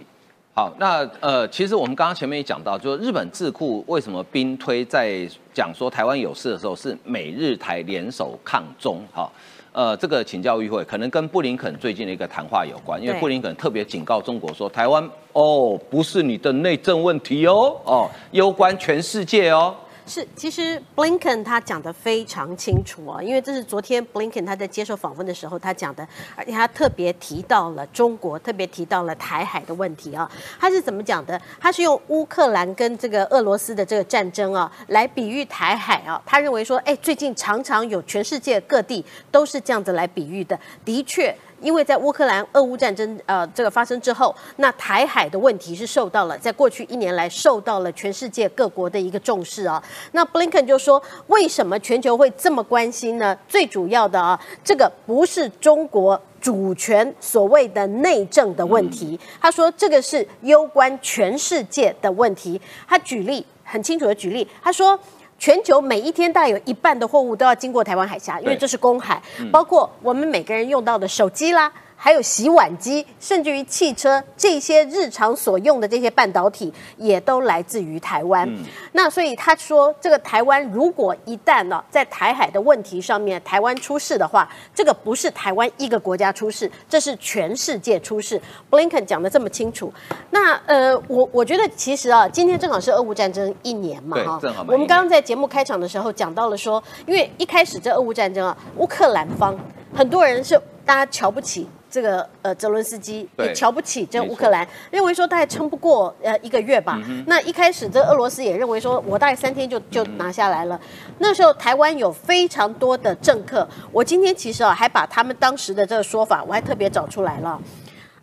[0.53, 9.29] 好，那呃，其实我们刚刚前面也讲到，就是日本智库为什么兵推在讲说台湾有事的时候是美日台联手抗中，哈，
[9.75, 19.75] 呃，这个请教议会可能跟布林肯最近的一个谈话有关，因为布林肯特别警告中国说，台湾哦不是你的内政问题哦，哦，攸关全世界哦。
[20.07, 30.29] 是，其实 Blinken 他讲的非常清楚啊，因为这是昨天 Blinken 他在接受访问的时候他讲的，而且他特别提到了中国，特别提到了台海的问题啊。
[30.59, 31.41] 他是怎么讲的？
[31.59, 36.21] 他是用乌克兰跟这个俄罗斯的这个战争啊，来比喻台海啊。
[36.25, 41.35] 他认为说，哎，最近常常有全世界各地都是这样子来比喻的，的确。
[41.61, 49.81] 因为在乌克兰俄乌战争呃这个发生之后，那台海的问题是受到了在过去一年来受到了全世界各国的一个重视啊。
[50.11, 53.37] 那 Blinken 就说，为什么全球会这么关心呢？
[53.47, 56.21] 最主要的啊，这个不是中国。
[56.41, 62.61] 主权所谓的内政的问题，他说这个是攸关全世界的问题。
[62.87, 64.99] 他举例很清楚的举例，他说
[65.37, 69.21] 全球每一天大概有一半的货物都要经过台湾海峡，因为这是公海，
[69.51, 71.71] 包括我们每个人用到的手机啦。
[71.97, 78.47] 还有洗碗机，甚至于汽车这些日常所用的这些半导体，也都来自于台湾。
[78.91, 88.39] 那所以他说，这个台湾如果一旦呢、在台海的问题上面，台湾出事的话，这个不是台湾一个国家出事，这是全世界出事。
[88.69, 89.91] Blinken 讲的这么清楚，
[90.29, 99.57] 那呃，我我觉得其实啊，今天正好是俄乌战争一年嘛，哈我们刚刚在节目开场的时候讲到了说，因为一开始这俄乌战争啊，乌克兰方
[99.93, 101.67] 很多人是大家瞧不起。
[101.95, 107.01] 这个呃，泽伦斯基也瞧不起这乌克兰，认为说大概撑不过呃一个月吧。
[107.25, 110.77] 那一开始这俄罗斯也认为说，我大概三天就就拿下来了。
[111.19, 117.57] 那时候台湾有非常多的政客，我今天其实啊还把他们当时的这个说法，我还特别找出来了。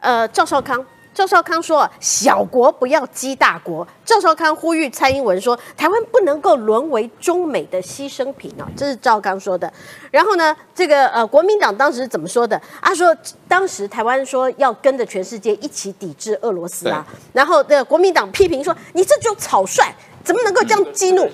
[0.00, 0.84] 呃，赵少康。
[1.14, 9.70] 赵少康说：“小国不要激大国。”赵少康呼吁蔡英文说：“台湾不能够沦为中美的牺牲品哦！”这是赵刚说的。
[10.10, 12.60] 然后呢，这个呃，国民党当时怎么说的？
[12.80, 13.14] 他说，
[13.46, 17.06] 当时台湾说要跟着全世界一起抵制俄罗斯啊。
[17.32, 21.28] 然后的国民党批评说：“你这就草率，怎么能够这样激怒。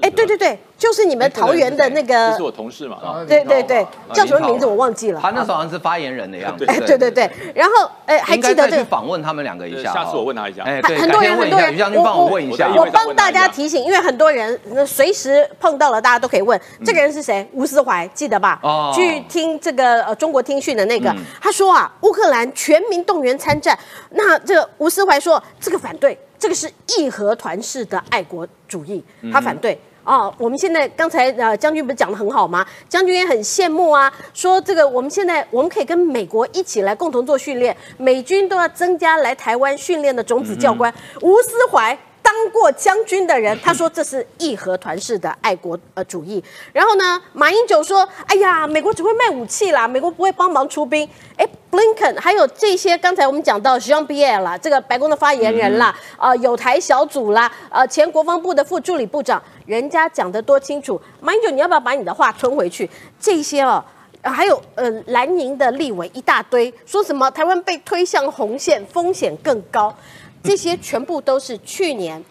[0.00, 3.24] 哎，对对对，就是你们桃园的那这个是，我同事嘛啊。
[3.26, 5.20] 对对对，叫什么名字我忘记了。
[5.20, 6.64] 他那时候好像是发言人的样子。
[6.66, 8.84] 哎，对对对，然后哎，还应该再去记得这个。
[8.88, 9.94] 访问他们两个一下哦。
[9.94, 12.82] 下次我问他一下哎，对，很多人改天问一下，很多人，于将军帮我问一下我。
[12.82, 17.46] 我帮大家提醒，因为很多人那随时碰到了，大家都可以问这个人是谁？
[17.52, 18.58] 吴思怀，记得吧？
[18.62, 23.78] 哦去听这个呃中国听讯的那个嗯，他说啊，乌克兰全民动员参战，
[24.10, 29.78] 那这个吴思怀说这个反对，这个是义和团式的爱国主义，他反对。
[30.04, 32.66] 哦，我们现在刚才呃将军不是讲的很好吗？
[32.88, 40.90] 将军也很羡慕啊，说这个我们现在我们可以跟美国一起来共同做训练，美军都要增加来台湾训练的种子教官。
[41.20, 46.42] 吴思怀当过将军的人，他说这是义和团式的爱国呃主义。
[46.72, 61.00] 然后呢，马英九说：“哎呀，美国只会卖武器啦，美国不会帮忙出兵。”哎，Blinken 还有这些刚才我们讲到 Jean Pierre 啦，这个白宫的发言人啦，呃，有台小组啦，呃，前国防部的副助理部长，人家讲得多清楚。
[61.20, 62.88] 马英九，你要不要把你的话吞回去？
[63.20, 63.84] 这些哦。
[64.20, 69.94] 呃还有呃，蓝营的立委一大堆，说什么台湾被推向红线，风险更高，
[70.42, 72.24] 这些全部都是去年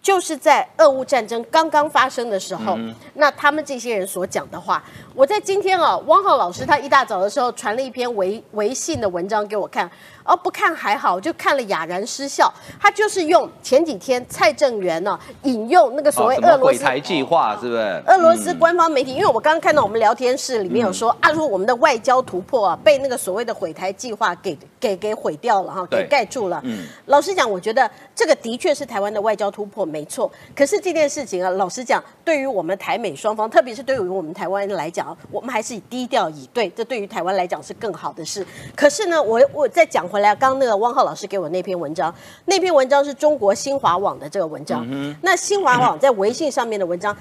[0.00, 2.76] 就是在俄乌战争刚刚发生的时候，
[3.14, 4.82] 那他们这些人所讲的话，
[5.14, 9.88] 我在今天啊，汪浩老师他一大早的时候传了一篇微微信的文章给我看，
[10.24, 12.52] 哦，不看还好，就看了哑然失笑。
[12.80, 18.02] 他就是用前几天蔡正元呢、引用那个所谓俄罗斯毁台计划是不是？
[18.06, 26.60] 俄罗斯官方媒体，因为我刚刚看到我们聊天室里面有说，啊，说我们的外交突破啊，被那个所谓的毁台计划给给给毁掉了哈，对给盖住了。
[26.64, 30.30] 嗯老实讲，我觉得这个的确是台湾的外交突破，没错。
[30.54, 38.46] 可是这件事情啊，老实讲，对于我们台美双方，特别是对于我们台湾来讲，我们还是以低调以对，这对于台湾来讲是更好的事。
[38.74, 47.16] 可是呢，我我在讲回来，刚刚那个汪浩老师给我那篇文章，那篇文章是中国新华网的这个文章，嗯那新华网在微信上面的文章。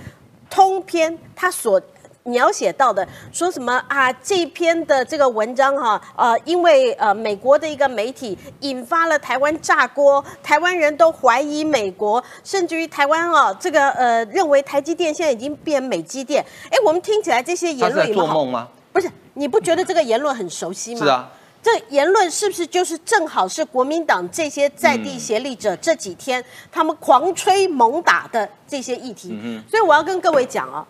[0.49, 1.81] 通篇他所
[2.23, 4.11] 描写到的，说什么啊？
[4.11, 16.45] 这篇的这个文章哈、呃，因为呃美国的一个媒体引发了台湾炸锅，台湾人都怀疑美国，甚至于台湾啊这个呃认为台积电现在已经变美积电。
[16.69, 18.67] 哎，我们听起来这些言论有没有好做梦吗？
[18.91, 21.01] 不是，你不觉得这个言论很熟悉吗？
[21.01, 21.31] 是啊。
[21.63, 29.61] 这言论是不是就是正好是国民党这些在地协力者这几天他们狂吹猛打的这些议题？
[29.69, 30.85] 所以我要跟各位讲啊，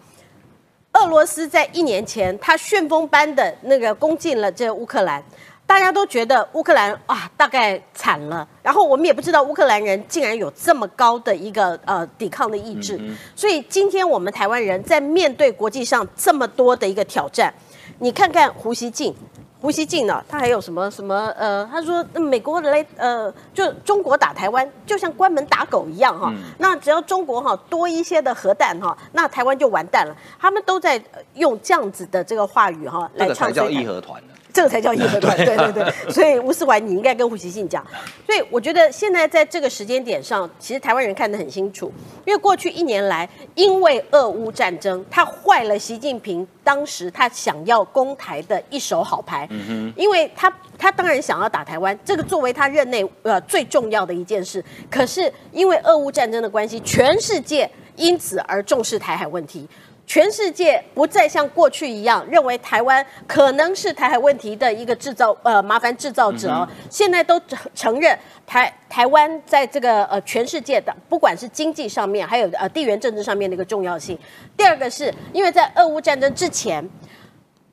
[0.94, 5.24] 俄罗斯在一年前他旋风般的那个攻进了这乌克兰。
[5.68, 13.00] 大家都觉得乌克兰啊大概惨了，然后我们也不知道乌克兰人竟然有这么高的一个呃抵抗的意志，
[13.38, 17.54] 所以今天我们台湾人在面对国际上这么多的一个挑战，
[18.00, 19.16] 你看看胡锡进。
[19.62, 21.64] 胡锡进呢，他还有什么什么呃？
[21.72, 26.34] 他说美国来呃，就中国打台湾，就像关门打狗一样哈。
[26.58, 30.16] 那只要中国哈多一些的核弹哈，那台湾就完蛋了。
[30.40, 31.00] 他们都在
[31.36, 34.20] 用这样子的这个话语哈来唱叫义和团
[34.54, 36.12] 这个才叫义和团，对对对。
[36.12, 37.86] 所以吴思怀，你应该跟胡锡进讲。
[38.26, 41.92] 所以我觉得现在在这个时间点上，其实台湾人看得很清楚，
[42.26, 49.48] 因为过去一年来，因为俄乌战争，他坏了习近平当时他想要攻台的一手好牌。
[49.52, 49.94] 嗯哼。
[49.96, 54.64] 因为他他当然想要打台湾，这个作为他任内呃最重要的一件事。
[54.90, 59.68] 可是因为俄乌战争的关系，全世界因此而重视台海问题。
[60.08, 67.40] 全世界不再像过去一样认为台湾可能是台海问题的一个制造呃麻烦制造者，现在都
[67.74, 74.18] 承认台台湾在这个呃全世界的不管是经济上面还有呃地缘政治上面的一个重要性。
[74.58, 76.86] 第二个是因为在俄乌战争之前，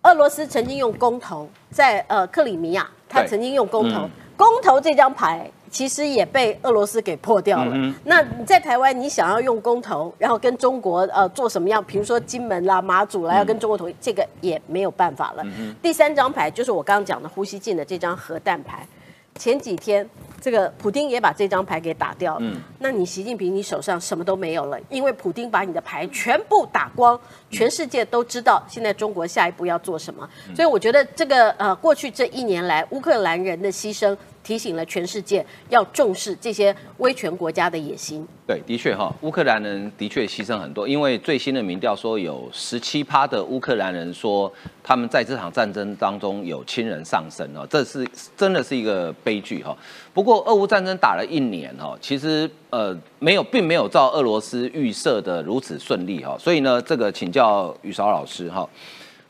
[0.03, 5.51] 俄罗斯曾经用公投在呃克里米亚，他曾经用公投，公投这张牌。
[5.70, 7.94] 其实也被俄罗斯给破掉了。
[8.04, 11.83] 那你在台湾，你想要用公投，然后跟中国呃做什么样？
[11.85, 15.44] 比如说金门啦、马祖啦，要跟中国投，这个也没有办法了。
[15.83, 18.87] 第三张牌就是我刚刚讲的呼吸进的这张核弹牌。
[19.38, 20.04] 前几天
[20.40, 22.52] 这个普丁也把这张牌给打掉了。
[22.81, 27.16] 那你习近平你手上什么都没有了，因为普丁把你的牌全部打光，
[27.48, 30.28] 全世界都知道现在中国下一步要做什么。
[30.57, 34.16] 所以我觉得这个呃过去这一年来乌克兰人的牺牲。
[34.48, 38.26] 提醒了全世界要重视这些威权国家的野心。
[38.46, 44.50] 对，的确哈，乌克兰人的确牺牲很多，因为最新的民调说有十七趴的乌克兰人说
[44.82, 48.08] 他们在这场战争当中有亲人丧生哦，这是
[48.38, 49.76] 真的是一个悲剧哈。
[50.14, 58.66] 不过俄乌战争打了一年哈，其实呃没有，并没有照俄罗斯预设的如此顺利哈，所以呢，这个请教宇韶老师哈，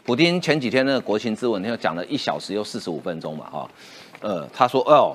[0.05, 3.69] 普京前几天那个国情咨文，他讲了一小时又四十五分钟嘛哈。
[4.21, 5.15] 呃，他说：“哦，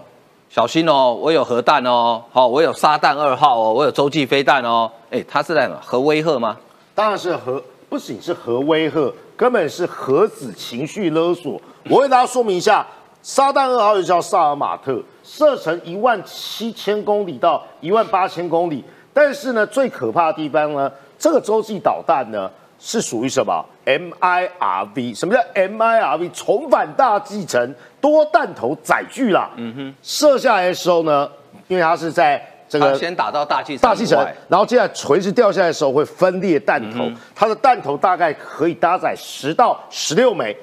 [0.49, 4.89] 小心哦，我有核弹哦，好，我有沙弹二号哦，我有洲际飞弹哦。
[5.11, 6.57] 哎，他是在核威吓吗？
[6.95, 11.61] 当然是核，不仅是核威吓，根本是核子情绪勒索。
[11.89, 12.85] 我为大家说明一下，
[13.21, 18.83] 沙弹二号又叫萨尔马特，射程一万七千公里到一万八千公里。
[19.13, 22.49] 但是呢，最可怕的地方呢，这个洲际导弹呢。”
[22.85, 25.17] 是属于什么 MIRV？
[25.17, 26.29] 什么叫 MIRV？
[26.33, 29.49] 重返大气层多弹头载具啦。
[29.55, 31.29] 嗯哼，射下来的时候呢，
[31.69, 40.53] 因为它是在这个先打到大气大气层，然后接下来垂直掉下来的时候会分裂弹头，它的弹头大概可以搭载十到十六枚。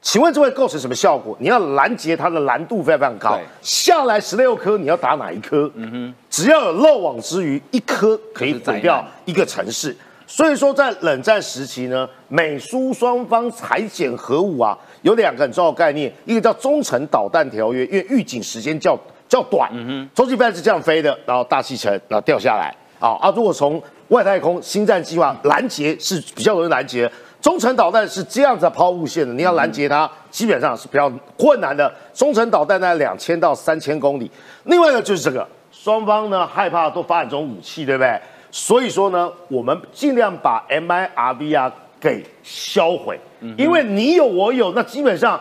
[0.00, 1.36] 请问这会构成什么效果？
[1.38, 5.70] 你要拦截它的难度非常非常高，下来十六颗，你要打哪一颗？
[5.74, 9.94] 嗯哼，只要有漏网之鱼，一颗可以毁掉一个城市。
[10.26, 27.10] 所以说，在冷战时期呢，美苏双方裁减核武啊，有两个很重要的概念，一个叫中程导弹条约，因为预警时间较较短，嗯哼，洲际飞弹是这样飞的，然后大气层然后掉下来，啊啊，如果从外太空星战计划拦截是比较容易拦截，
[27.40, 34.30] 中程导弹是这样子抛物线的，你要拦截它基本上是比较困难的，中程导弹在两千到三千公里，
[34.64, 38.20] 另外一个就是这个，双方呢害怕都发展这种武器，对不对？
[38.50, 43.20] 所以说呢，我们尽量把 MIRV 啊给销毁，
[43.58, 45.38] 因为你有我有，那基本上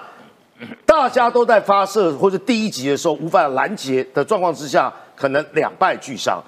[0.86, 6.44] 大家都在发射或者第一集的时候无法拦截的状况之下，可能两败俱伤。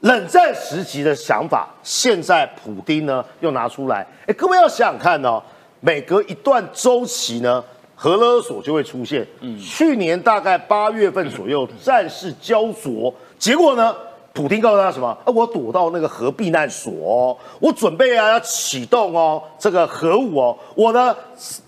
[0.00, 5.42] 冷战时期的想法，现在普丁呢又拿出来，哎，各位要想想看哦，
[5.80, 7.64] 每隔一段周期呢，
[7.96, 9.26] 核勒索就会出现。
[9.58, 13.96] 去年大概八月份左右， 战事焦灼，结果呢？
[14.36, 15.08] 普京告诉他什么？
[15.08, 21.16] 啊，我躲到那个核避难所，哦，我准备啊要启动哦，这个核武哦，我的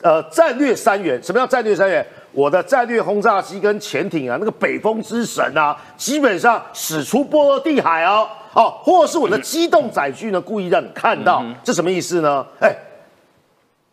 [0.02, 2.07] 呃战略三元，什么叫战略三元？
[2.33, 12.46] 我的战略轰炸机跟潜艇啊，那个北风之神啊，基本上使出波罗的海哦，哦，或者是我的机动载具呢，故意让你看到，这什么意思呢？
[12.61, 12.70] 哎，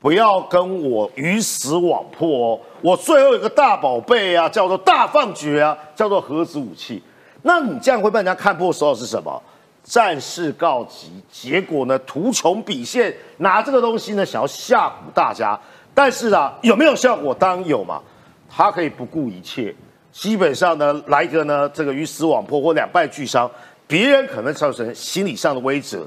[0.02, 7.02] 不要跟我鱼死网破哦，我最后一个大宝贝啊，叫做大放厥啊，叫做核子武器。
[7.48, 9.40] 那你这样会被人家看破时，候是什么？
[9.84, 15.58] 战事告急，结果呢，图穷匕现，拿这个东西呢，想要吓唬大家。
[15.94, 17.34] 但是啊，有没有效果？
[17.36, 18.02] 当然有嘛。
[18.50, 19.74] 他可以不顾一切，
[20.12, 23.50] 基本上呢，来一个呢，这个鱼死网破或两败俱伤，
[23.86, 26.00] 别人可能造成心理上的威慑。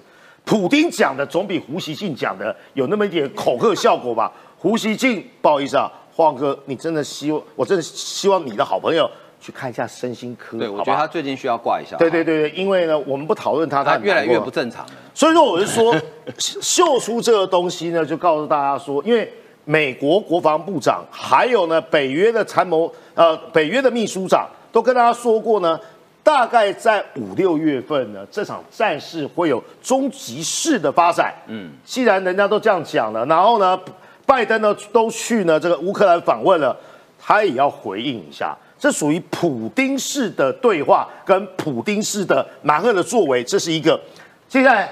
[0.45, 4.33] 普丁讲的总比胡锡进讲的有那么一点恐吓效果吧？
[4.57, 9.09] 胡锡进，不好意思啊，黄哥，你真的希望，我真的希望你的好朋友
[9.41, 11.97] 去看一下身心科，对，我觉得他最近需要挂一下。
[11.97, 14.93] 对对对对，因为呢，我们不讨论他，他越来越不正常了。
[15.15, 15.95] 所以说，我是说，
[16.39, 19.33] 秀出这个东西呢，就告诉大家说，因为
[19.65, 25.79] 美国国防部长还有呢北约的参谋，呃，北约的秘书长都跟大家说过呢，
[26.23, 31.33] 大概在五六月份呢，这场战事会有终极式的发展。
[31.47, 33.79] 嗯，既然人家都这样讲了，然后呢，
[34.27, 36.77] 拜登呢都去呢这个乌克兰访问了，
[37.21, 38.57] 他也要回应一下。
[38.79, 44.01] 这属于普丁式的对话，跟普丁式的蛮横的作为，这是一个。
[44.49, 44.89] 接下来，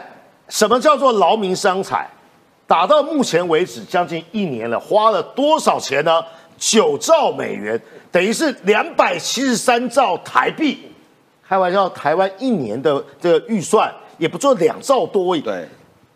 [0.48, 2.08] 什么叫做劳民伤财？
[2.66, 6.20] 打到目前为止将近一年了，花了多少钱呢？
[6.58, 7.80] 九兆美元，
[8.10, 10.78] 等于是两百七十三兆台币。
[11.46, 15.40] 开玩笑，台湾一年的这个预算也不做两兆多而已。
[15.40, 15.68] 对，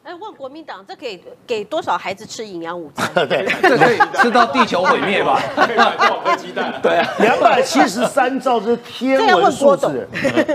[0.02, 3.06] 哎，问国民党，这给给多少孩子吃营养午餐？
[3.28, 5.38] 对，这可以吃到地球毁灭吧？
[6.82, 10.08] 对啊， 两百七十三兆，这是天文数字。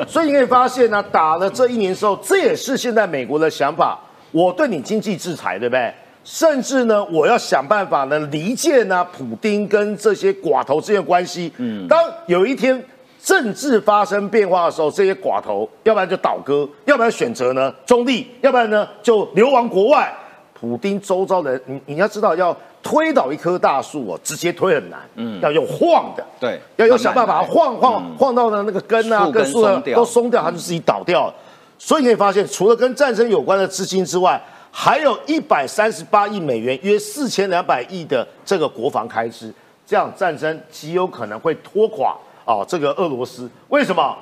[0.07, 3.99] 所以你可以发现呢，打了这一年之后，这也是现在美国的想法。
[4.31, 5.93] 我对你经济制裁，对不对？
[6.23, 11.53] 甚至呢，我要想办法呢离间呢普丁跟这些寡头之间的关系。
[11.57, 12.83] 嗯，当有一天
[13.25, 20.13] 政治发生变化的时候，这些寡头要不然就倒戈，要不然选择呢中立，要不然呢就流亡国外。
[20.53, 29.63] 普丁周遭的人，你你要知道，要推倒一棵大树哦，直接推很难，嗯，要用晃的，对要有想办法晃晃晃到呢那个根啊、根跟树
[29.95, 31.33] 都松掉，它就自己倒掉了。
[31.79, 34.39] 所以你可以发现，除了跟战争有关的资金之外，
[34.71, 39.51] 还有一百三十八亿美元，约四千两百亿的这个国防开支，
[39.85, 42.15] 这样战争极有可能会拖垮
[42.45, 43.49] 啊这个俄罗斯。
[43.69, 44.15] 为什么？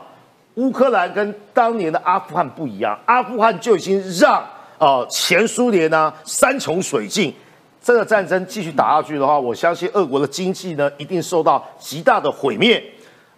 [0.55, 4.43] 乌克兰跟当年的阿富汗不一样，阿富汗就已经让
[4.77, 7.33] 呃前苏联呢山穷水尽。
[7.81, 12.81] 这个战争继续打下去的话，我相信俄国的经济呢一定受到极大的毁灭。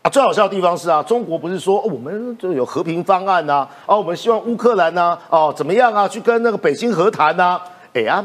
[0.02, 7.60] 啊，最好笑的地方是啊，中国不是说、我们就有和平方案呐、啊，我们希望乌克兰呐、哦怎么样啊，去跟那个北京和谈呐、
[7.94, 8.22] 哎呀，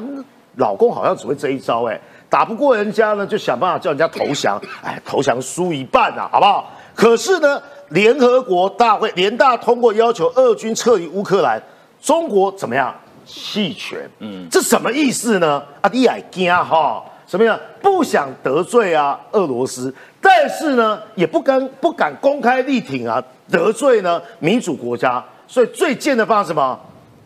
[0.57, 1.99] 老公好像只会这一招哎，
[2.31, 6.73] 打不过人家呢，就想办法叫人家投降，哎，投降输一半啊、好不好？
[6.95, 11.61] 可是呢，联合国大会联大通过要求俄军撤离乌克兰，
[12.01, 12.95] 中国怎么样？
[13.27, 15.63] 弃权，嗯，这什么意思呢？
[15.81, 17.03] 啊，你也惊哈？
[17.27, 17.59] 什么样？
[17.83, 26.79] 不想得罪啊俄罗斯，但是呢，也不敢不敢公开力挺啊得罪呢民主国家，所以最贱的方法是什么？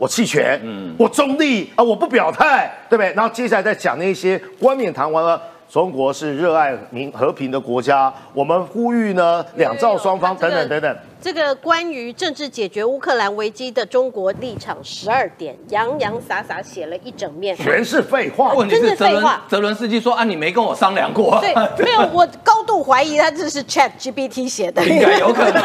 [0.04, 3.10] 我弃权，嗯，我中立啊，我不表态，对不对？
[3.14, 5.40] 然后接下来再讲那些冠冕堂皇的。
[5.66, 10.96] 中国是热爱民和平的国家，我们呼吁呢两造双方等等等等。
[11.20, 17.56] 这个关于政治解决乌克兰危机的中国立场十二点，洋洋洒洒写了一整面。
[17.56, 18.52] 全是废话。
[18.52, 25.62] 问题真是泽伦是废话泽伦斯基说啊，你没跟我商量过，对，没有，我高度怀疑他这是 Chat GPT 写的，应该有可能。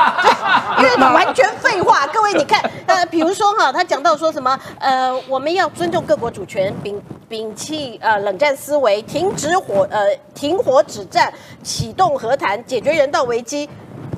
[0.80, 2.06] 因为完全废话。
[2.06, 6.98] 各位，你看， 呃，比如说哈，他讲到说什么，呃，我们要尊重各国主权，摒
[7.28, 11.30] 摒弃呃冷战思维，停止火呃停火止战，
[11.62, 13.68] 启动和谈，解决人道危机，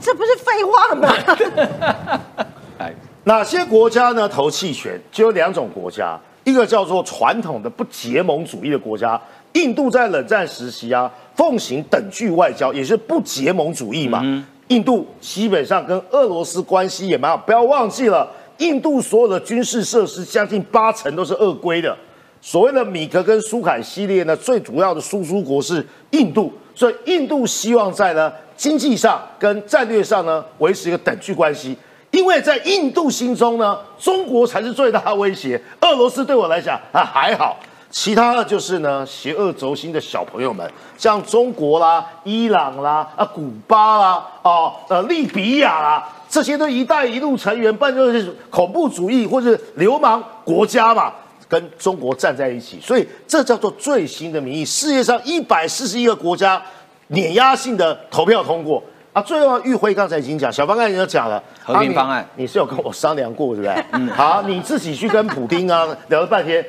[0.00, 2.20] 这不是废话吗？
[2.78, 4.96] 哎，哪些国家呢投弃权？
[5.10, 9.20] 就有两种国家，一个叫做传统的不结盟主义的国家，
[9.54, 14.22] 印度在冷战时期啊，奉行等距外交，也是不结盟主义嘛。
[14.68, 21.96] 印度基本上跟俄罗斯关系也蛮好，不要忘记了，印度所有的军事设施将近八成都是俄规的。
[22.40, 31.76] 所谓的米格跟苏凯系列呢，最主要的输出国是印度，所以印度希望在呢经济上跟战略上呢维持一个等距关系。
[32.10, 37.58] 因为在印度心中呢，中国才是最大的威胁，俄罗斯对我来讲啊还好，
[37.90, 51.12] 其他的就是呢邪恶轴心的小朋友们，像中国啦、伊朗啦、啊古巴啦、啊呃利比亚啦，这些都“一带一路”成员，不然就是恐怖主义或者流氓国家嘛。
[51.50, 54.62] 跟中国站在一起，所以这叫做最新的民意。
[54.66, 56.60] 世界上一百四十一个国家
[57.06, 58.82] 碾压性的投票通过
[59.14, 59.22] 啊。
[59.22, 63.84] 最后，玉辉刚才已经讲，小方案已经讲了和平方案啊你你是有跟我商量过，对不对？
[63.92, 66.62] 嗯， 好，你自己去跟普丁啊聊了半天。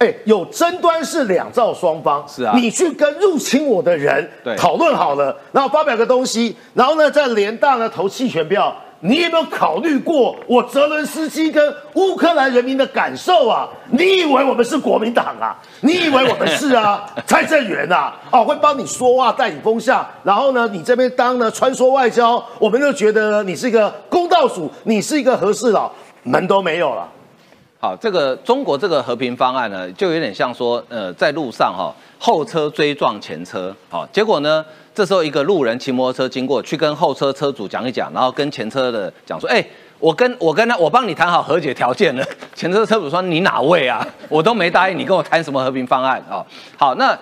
[0.00, 4.26] 哎，有争端是两造双方，是啊你去跟入侵我的人
[4.56, 11.62] 讨论好了，然后发表个东西，然后呢，在联大呢投弃权票，你有没有考虑过我泽伦斯基跟
[11.96, 13.68] 乌克兰人民的感受啊？
[13.90, 15.54] 你以为我们是国民党啊？
[15.82, 17.04] 你以为我们是啊？
[17.28, 18.16] 蔡正元啊？
[18.32, 25.92] 哦，会帮你说话带你风向，然后呢，你这边当呢穿梭外交，我们就觉得呢你是一个公道主，你是一个和事佬，
[26.22, 27.06] 门都没有了。
[27.82, 34.62] 好，这个中国这个和平方案呢，就有点像说，呃，在路上哈，后车追撞前车，好，结果呢，
[34.94, 39.64] 这时候一个路人骑摩托车经过，去跟后车车主讲一讲，然后跟前车的讲说，哎，
[39.98, 42.22] 我跟我跟他，我帮你谈好和解条件了。
[42.54, 44.06] 前车车主说，你哪位啊？
[44.28, 46.44] 我都没答应你跟我谈什么和平方案啊。
[46.76, 47.18] 好，那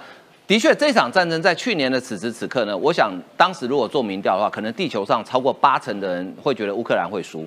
[0.48, 7.46] 的确这场战争在去年的此时此刻呢，我想当时如果做民调的话，可能地球上超过八成的人会觉得乌克兰会输。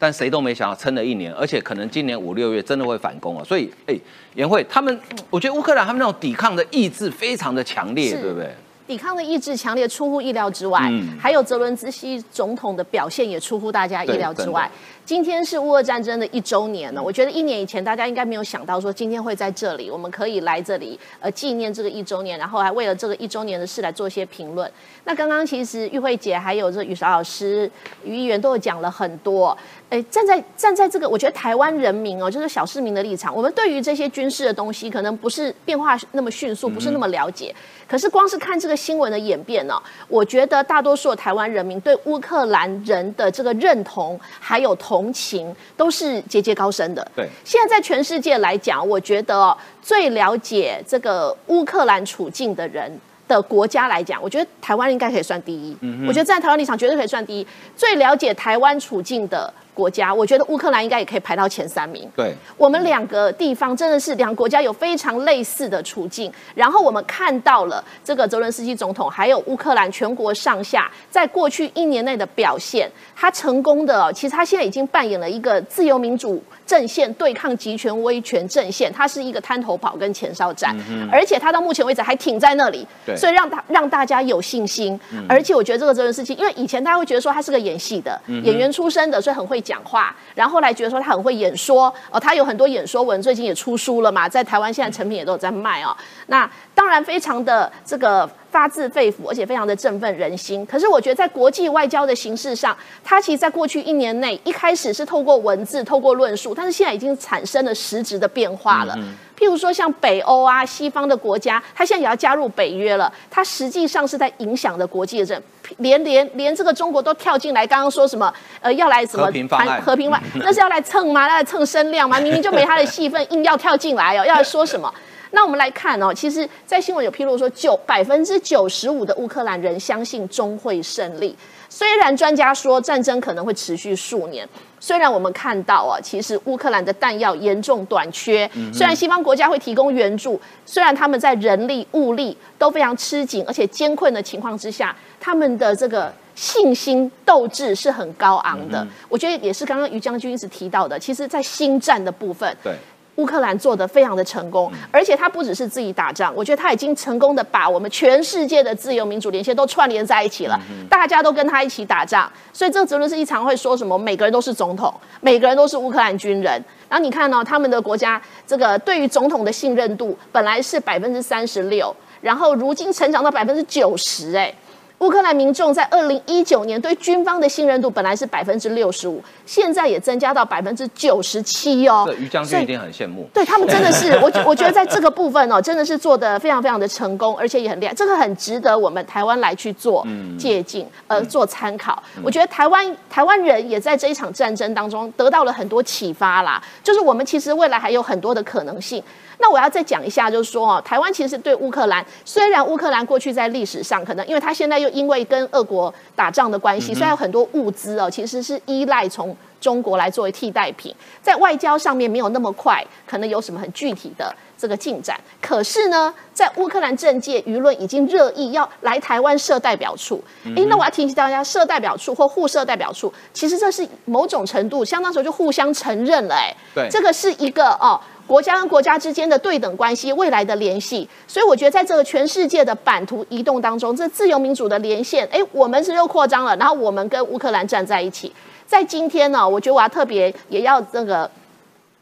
[0.00, 3.44] 但谁都没想到撑了一年，而且可能今年五六月真的会反攻啊！
[3.44, 3.94] 所以，哎，
[4.34, 4.98] 颜慧他们，
[5.28, 8.50] 我觉得乌克兰他们那种抵抗的意志非常的强烈，对不对？
[8.86, 10.80] 抵抗的意志强烈，出乎意料之外。
[10.90, 14.68] 嗯，还有泽伦斯基总统的表现也出乎大家意料之外。
[15.04, 24.70] 今天是乌俄战争的一周年了，我觉得一年以前大家应该没有想到说今天会在这里，我们可以来这里呃纪念这个一周年，然后还为了这个一周年的事来做一些评论。
[25.04, 27.68] 那刚刚其实玉慧姐还有这雨韶老师、
[28.04, 29.56] 于议员都有讲了很多。
[29.88, 37.52] 哎，站在站在这个，我觉得台湾人民哦，就是小市民的立场，我们对于这些军事的东西，可能不是变化那么迅速，不是那么了解。
[37.88, 39.74] 可是光是看这个新闻的演变呢，
[40.06, 47.06] 我觉得大多数台湾人民对乌克兰人的这个认同还有同情，都是节节高升的。
[47.14, 52.90] 对，现在在全世界来讲，我觉得最了解这个乌克兰处境的人。
[53.30, 55.76] 的国家来讲，我觉得台湾应该可以算第一。
[55.82, 57.46] 嗯我觉得站在台湾立场，绝对可以算第一。
[57.76, 59.54] 最了解台湾处境的。
[59.80, 62.06] 国家，我觉得乌克兰应该也可以排到前三名。
[62.14, 66.30] 对，我们两个地方真的是两个国家有非常类似的处境。
[66.54, 80.76] 然后我们看到了这个泽伦斯基总统，还有乌克兰全国上下，在过去一年内的表现，他成功的，其实他现在已经扮演了一个自由民主阵线对抗集权威权阵线，它是一个滩头跑跟前哨战，
[81.10, 84.98] 而且它到目前为止还挺在那里，所以让他让大家有信心。
[85.28, 89.58] 而且我觉得这个这件事情，因为以前大家会觉得说他是个演戏的演员出身的，所以很会。
[89.70, 95.94] 讲话，然后后来觉得说他很会演说哦，他有很多演说文，最近也出书了嘛，在台湾现在成品也都有在卖哦。
[96.26, 100.64] 那当然非常的这个发自肺腑，而且非常的振奋人心。
[100.66, 108.96] 可是我觉得在国际外交的形式上，他其实在过去一年内，一开始是透过文字、透过论述，但是现在已经产生了实质的变化了。
[109.38, 115.40] 譬如说像北欧啊、西方的国家，他现在也要加入北约了，他实际上是在影响的国际的政。
[115.78, 118.32] 连连连这个中国都跳进来，刚刚说什么？
[118.60, 120.20] 呃，要来什么谈和平外？
[120.42, 121.28] 那是要来蹭吗？
[121.28, 122.18] 要来蹭声量吗？
[122.18, 124.92] 明明就没他的戏份，硬要跳进来哦，要来说什么？
[125.32, 131.36] 那我们来看哦，其实，在新闻有披露说，九百分之九十五的乌克兰人相信终会胜利。
[131.68, 134.48] 虽然专家说战争可能会持续数年，
[134.80, 148.84] 虽然我们看到啊，其实乌克兰的弹药严重短缺，虽然西方国家会提供援助，虽然他们在人力物力都非常吃紧，而且艰困的情况之下，他们的这个信心斗志是很高昂的。
[149.08, 152.74] 我觉得也是刚刚于将军一直提到的，其实，在新战的部分，对。
[153.20, 160.58] 乌克兰做得非常的成功，而且他不只是自己打仗，我觉得他已经成功的把我们全世界的自由民主连线都串联在一起了，
[160.88, 166.64] 大家都跟他一起打仗，所以这个泽伦斯基常会说什么，每个人都是总统，每个人都是乌克兰军人。
[166.88, 174.52] 然后你看呢，他们的国家这个对于总统的信任度本来是百分之三十六，然后如今成长到百分之九十，哎。
[175.00, 182.06] 乌克兰民众在二零一九年对军方的信任度本来是百分之六十五，现在也增加到百分之九十七哦。
[182.18, 183.26] 于将军一定很羡慕。
[183.32, 187.94] 对他们真的是， 我我觉得在这个部分哦，真的是做的非常非常的成功，而且也很厉害。
[187.94, 190.06] 这个很值得我们台湾来去做
[190.38, 192.02] 借鉴，呃，做参考。
[192.22, 199.02] 我觉得台湾台湾人也在这一场战争当中得到了很多启发啦，就是我们其实未来还有很多的可能性。
[199.40, 215.18] 那我要再讲一下，就是说哦，台湾其实对乌克兰，虽然乌克兰过去在历史上可能，因为他现在又因为跟俄国打仗的关系，虽然有很多物资哦，其实是依赖从中国来作为替代品，在外交上面没有那么快，可能有什么很具体的这个进展。
[215.40, 227.98] 可是呢，在乌克兰政界舆论已经热议要来台湾设代表处，哎，那我要提醒大家，设代表处或互设代表处，其实这是某种程度相当时候就互相承认了，哎，对，这个是一个哦。
[228.30, 236.54] 国家跟国家之间的对等关系，未来的联系，所以我觉得在这个全世界的版图移动当中，这自由民主的连线，哎，我们是又扩张了。
[236.54, 238.32] 然后我们跟乌克兰站在一起，
[238.68, 241.28] 在今天呢，我觉得我要特别也要这个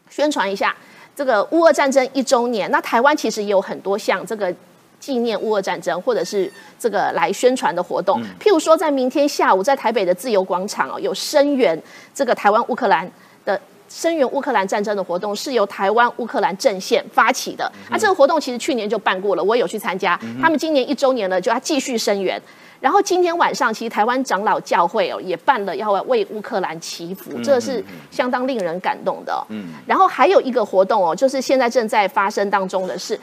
[0.07, 0.75] 宣传一下
[1.15, 2.69] 这个乌俄战争一周年。
[2.69, 4.53] 那台湾其实也有很多像这个
[4.99, 8.21] 纪念乌俄战争，或者是这个来宣传的活动。
[8.39, 11.81] 譬如说，在明天下午在台北的自由广场哦，有声援
[12.13, 13.11] 这个台湾乌克兰
[13.43, 13.59] 的。
[13.89, 17.65] 声援乌克兰战争的活动是由台湾乌克兰阵线发起的。
[17.89, 20.17] 啊这个活动其实去年就办过了，我有去参加。
[20.41, 22.41] 他们今年一周年了，就要继续声援。
[22.79, 29.45] 然后今天晚上，其实台湾长老教会哦也办了要为乌克兰祈福，这个是相当令人感动的。
[29.49, 33.19] 嗯，然后还有一个活动哦，就是现在正在发生当中的是。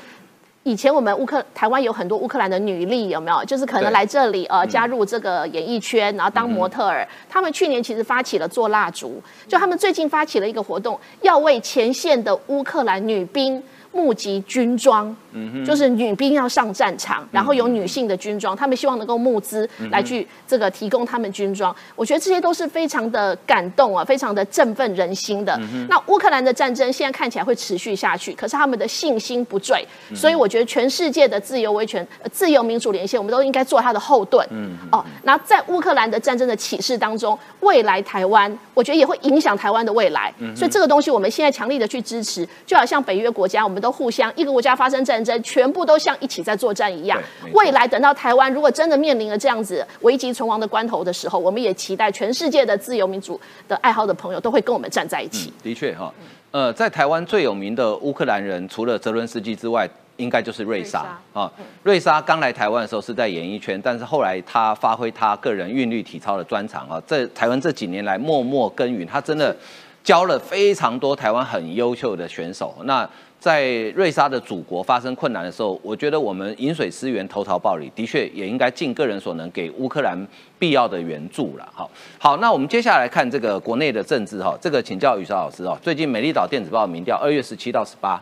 [0.66, 3.44] 以前我们乌克台湾有很多乌克兰的女力，有没有？
[3.44, 7.06] 就是可能来这里呃加入这个演艺圈，然后当模特儿。
[7.28, 13.62] 他们去年其实发起了做蜡烛，就他们最近发起了一个活动，要为前线的乌克兰女兵。
[13.92, 15.16] 募集军装，
[15.64, 21.74] 就是女兵要上战场，然后有女性的军装，他们希望能够募资来去这个提供他们军装。
[21.94, 25.58] 我觉得这些都是非常的感动啊，非常的振奋人心的。
[25.88, 34.46] 那乌克兰的战争现在看起来会持续下去，可是他们的信心不坠，所以我觉得全世界的自由维权、自由民主连线，我们都应该做他的后盾。
[34.92, 40.30] 哦，那在乌克兰的战争的启示当中，未来台湾，我觉得也会影响台湾的未来。
[40.54, 43.86] 所以这个东西我们现在强力的去支持，就好像北约国家，我们都。
[43.86, 47.20] 都互相，一个国家发生战争，全部都像一起在作战一样。
[47.52, 55.52] 未来等到台湾如果真的面临了这样子危急存亡的关头的时候，我们也期待全世界的自由民主的爱好的朋友都会跟我们站在一起。
[55.62, 56.12] 的确哈，
[56.50, 61.50] 呃，在台湾最有名的乌克兰人，除了泽伦斯基之外，应该就是瑞莎啊。
[61.82, 69.54] 瑞莎刚来台湾的时候是在演艺圈，但是后来他发挥他个人韵律体操的专长啊，在台湾这几年来默默耕耘，他真的
[70.02, 72.74] 教了非常多台湾很优秀的选手。
[72.84, 73.08] 那
[73.38, 80.26] 在瑞莎的祖国发生困难的时候，我觉得我们饮水思源、投桃报李，的确也应该尽个人所能给乌克兰
[80.58, 81.68] 必要的援助了。
[81.72, 85.78] 好，好，那我们接下来看这个国内的政治哈，这个请教宇韶老师哦。
[85.80, 88.20] 最近美丽岛电子报民调，二月十七到十八，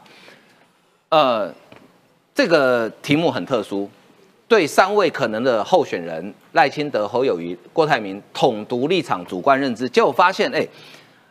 [1.09, 1.51] 呃，
[2.35, 3.89] 这个题目很特殊，
[4.47, 10.67] 对三位可能的候选人赖清德、侯友谊、郭台铭统独立场、主观认知，结果发现哎。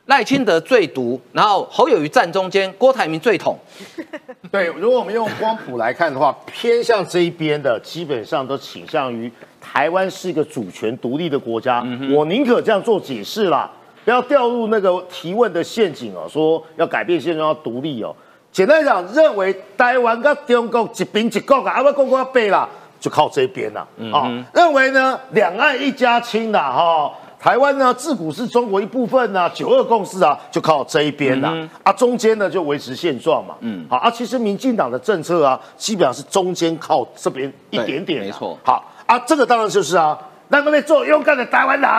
[0.07, 3.57] 赖清德最毒，然后侯友谊站中间，郭台铭最统。
[4.51, 9.31] 对，如果我们用光谱来看的话，偏向这一边的基本上都倾向于
[9.61, 11.81] 台湾是一个主权独立的国家。
[12.13, 13.71] 我宁可这样做解释啦，
[14.03, 18.13] 不要掉入那个提问的陷阱哦，说要改变现状要独立哦。
[18.51, 22.67] 简单讲，认为台湾跟中国一边一国啊，阿不国国背啦，
[22.99, 23.87] 就靠这边啦。
[24.11, 27.13] 啊，认为呢两岸一家亲啦，哈。
[27.43, 40.17] 台湾呢，自古是中国一部分呢，九二共识啊，就靠这一边呐，啊，中间呢就维持现状嘛，嗯，好啊，其实民进党的政策啊，基本上是中间靠这边一点点，没错，好啊，这个当然就是啊，
[40.47, 41.89] 那么做勇敢的台湾人，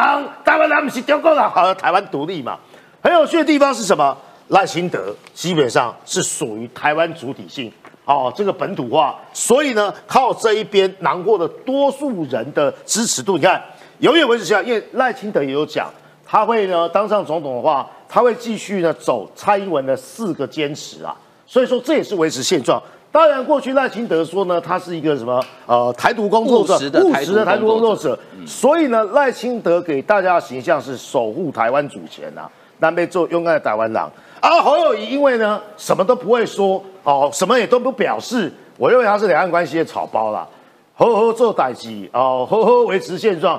[0.46, 2.58] 台湾人不是中国人，好，台湾独立嘛，
[3.02, 4.16] 很有趣的地方是什么？
[4.48, 7.70] 赖清德基本上是属于台湾主体性，
[8.06, 13.62] 哦，这个本土化，所以呢，靠这一边囊括了多数人的支持度，你看。
[14.04, 15.90] 永远维持下，因为赖清德也有讲，
[16.26, 22.80] 他会呢当上总统的话，他会继续呢走蔡英文的四个坚持啊，所以说这也是维持现状。
[23.10, 32.42] 当然，过去赖清德说呢，他是一个什么呃台独工作者，务实的台独工作者，所以呢赖清德给大家的形象是守护台湾主权呐，
[32.80, 34.12] 南北做勇敢的台湾狼。
[34.42, 40.46] 而侯友谊因为呢什么都不会说哦，什么也都不表示，我认为他是两岸关系的草包啦，
[40.94, 43.58] 呵呵做代机哦，呵呵维持现状。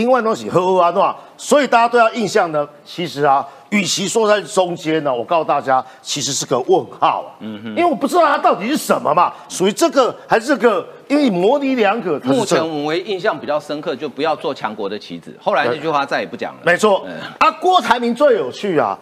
[0.00, 1.16] 因为东西呵呵啊，对吧？
[1.36, 7.36] 所以大家对他印象呢，其实啊，与其说在中间呢，我告诉大家，其实是个问号啊。
[7.40, 10.86] 嗯哼，因为我不知道它到底是什么嘛，属于这个还是这个？
[11.08, 12.18] 因为模棱两可。
[12.20, 15.36] 目前我们印象比较深刻，就不要做强国的棋子。
[15.42, 16.60] 后来这句话再也不讲了。
[16.64, 17.04] 没错。
[17.38, 18.96] 啊，郭台铭最有趣啊，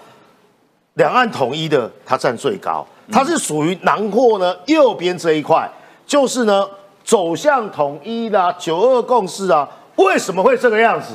[0.94, 5.70] 两岸统一的他占最高，他是属于囊括呢右边这一块，
[6.06, 6.66] 就是呢
[7.04, 9.68] 走向统一啦，九二共识啊。
[9.98, 11.14] 为什么会这个样子？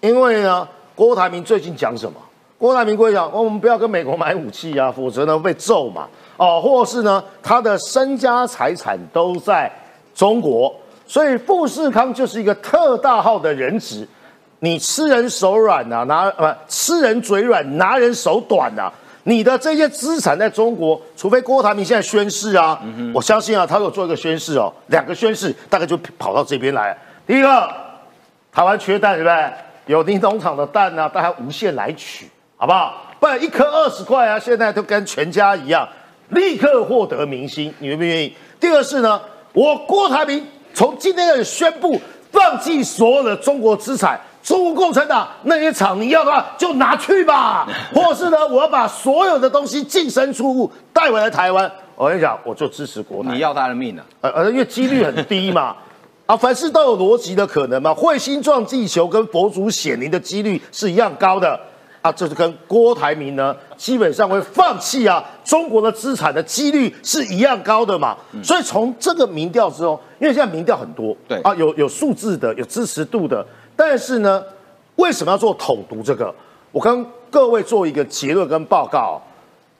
[0.00, 2.18] 因为呢，郭台铭最近讲什么？
[2.56, 6.06] 郭台铭会讲，我们不要跟美国买武器啊，否则呢被揍嘛。
[6.38, 9.70] 哦，或是呢，他的身家财产都在
[10.14, 10.74] 中国，
[11.06, 14.08] 所以富士康就是一个特大号的人质。
[14.60, 18.90] 你吃人手软呐，拿不吃人嘴软，拿人手短呐。
[19.24, 22.80] 你的这些资产在中国，除非郭台铭现在宣誓啊，
[23.14, 26.96] 我相信啊，他有做一个宣誓哦，两个宣誓大概就跑到这边来。
[27.26, 27.83] 第一个。
[28.54, 29.52] 台湾缺蛋，对不对？
[29.86, 33.02] 有你农场的蛋呢，大家无限来取，好不好？
[33.18, 35.86] 不然一颗二十块啊，现在都跟全家一样，
[36.28, 38.34] 立刻获得明星，你愿不愿意？
[38.60, 39.20] 第二是呢，
[39.52, 42.00] 我郭台铭从今天开始宣布
[42.30, 51.70] 放弃所有的中国资产，中国共产党那些厂你要的话就拿去吧， 或是呢，我要把所有的东西净身出户带回来台湾。
[51.96, 53.32] 我跟你讲，我就支持国台。
[53.32, 54.02] 你要他的命呢？
[54.20, 55.74] 呃呃，因为几率很低嘛。
[56.26, 57.90] 啊，凡事都有逻辑的可能嘛？
[57.90, 61.58] 彗星撞地球跟佛祖显灵的几率是一样高的。
[62.00, 68.14] 啊，这是跟郭台铭呢基本上会放弃啊中国的资产的几率是一样高的嘛。
[68.42, 73.42] 所以从这个民调之后，因为现在民调很多，对啊，有有数字的，有支持度的，
[73.74, 74.42] 但是呢，
[74.96, 76.34] 为什么要做统独这个？
[76.72, 79.20] 我跟各位做一个结论跟报告。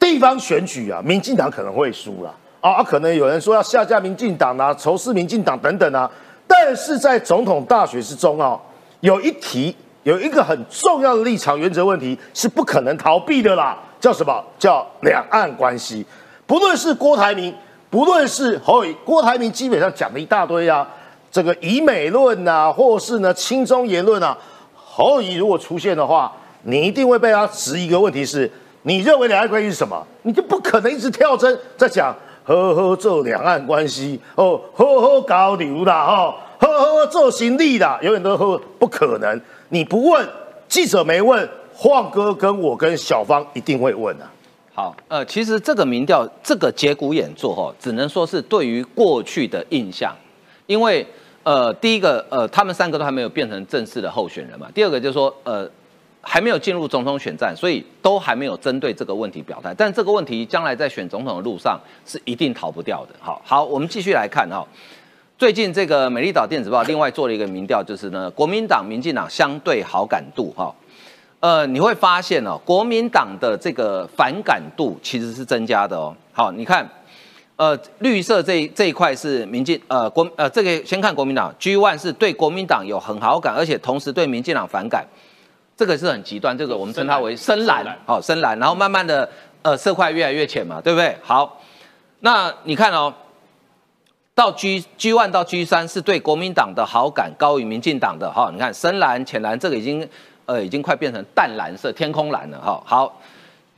[0.01, 6.11] 地方选举啊，民进党可能会输了啊，可能有人说要下架民进党啊，仇视民进党等等啊。
[6.57, 8.57] 但是在总统大选之中啊，
[9.01, 9.75] 有一题
[10.05, 14.43] 有一个很重要的立场原则问题是不可能逃避的啦，叫什么？
[14.57, 16.07] 叫两岸关系。
[16.47, 17.53] 不论是郭台铭，
[17.91, 20.89] 不论是侯友，郭台铭基本上讲了一大堆啊，
[21.33, 24.39] 这个以美论呐，或是呢亲中言论啊。
[24.75, 26.33] 侯友如果出现的话，
[26.63, 28.49] 你一定会被他质疑一个问题是。
[28.87, 30.07] 你认为两岸关系是什么？
[30.23, 32.15] 你就不可能一直跳针在讲
[32.45, 39.41] 呵呵做两岸关系哦，呵呵搞流啦哈，呵呵做行李的，永远都呵不可能。
[39.71, 40.29] 你不问，
[40.69, 44.31] 记者没问，晃哥跟我跟小芳一定会问啊。
[44.75, 50.15] 好，呃，其实这个民调这个节骨眼做哈，只能说是对于过去的印象，
[50.67, 51.07] 因为
[51.43, 54.69] 呃，第一个呃，他们三个都还没有变成正式的候选人嘛。
[54.75, 55.69] 第二个就是说呃。
[56.25, 59.75] 还没有进入总统选战，所以都还没有针对这个问题表态。
[59.77, 63.15] 但这个问题将来在选总统的路上是一定逃不掉的。
[63.21, 64.67] 好，好，我们继续来看哈。
[65.37, 70.75] 最近这个美丽岛电子报另外做了一个民调，就是呢，国民党、民进党相对好感度哈。
[71.41, 76.17] 呃，你会发现哦，国民党的这个反感度其实是增加的哦。
[76.33, 76.89] 好，你看，
[77.57, 85.05] 呃，绿色这这一块是民进呃国呃这个先看国民党，G one 是对国民党有很好感，而且同时对民进党反感。
[85.77, 89.29] 这个是很极端，这个我们称它为深蓝，好深蓝，然后慢慢的，
[89.63, 91.17] 呃，色块越来越浅嘛，对不对？
[91.21, 91.61] 好，
[92.21, 93.13] 那你看哦，
[94.37, 100.09] 到 G G one 到 G 三是对国民党的好感高于民进党的哈，你看深蓝、浅蓝，这个已经
[100.47, 102.81] 呃已经快变成淡蓝色、天空蓝了哈。
[102.87, 103.21] 好，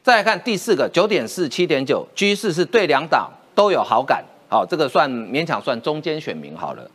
[0.03, 6.87] 再来看第四个九点四七点九 G 四是对两党都有好感，好，这个算勉强算中间选民好了。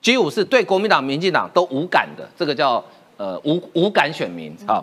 [0.00, 2.84] G 五是对国民党、民进党都无感的，这个叫。
[3.16, 4.82] 呃，无无感选民啊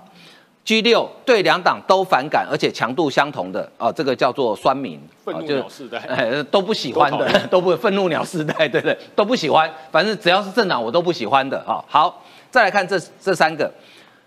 [0.64, 11.84] ，G 六对两党都反感，而且强度相同的啊，这个叫做酸民，愤怒鸟世代， 哎，都不喜欢的， 都不愤怒鸟世代， 对对，都不喜欢，反正只要是政党我都不喜欢的啊。
[11.88, 13.72] 好，再来看这这三个，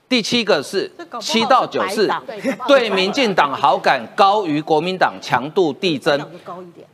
[0.08, 0.90] 第七个是
[1.20, 2.10] 七到九是
[2.66, 6.20] 对民进党好感高于国民党，强度递增。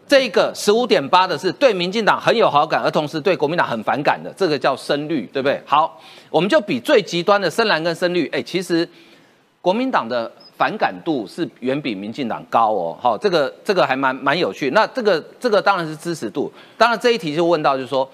[0.07, 5.63] 这个十五点八的是对民进党很有好感，而同时对国民党很反感的，这个叫深绿，对不对？
[5.65, 6.01] 好，
[6.31, 8.89] 我们就比最极端的深蓝跟深绿，哎，其实
[9.61, 12.97] 国民党的反感度是远比民进党高哦。
[13.01, 14.71] 好，这个这个还蛮蛮有趣。
[14.71, 18.09] 那这个这个当然是支持度，当然这一题就问到，就是说，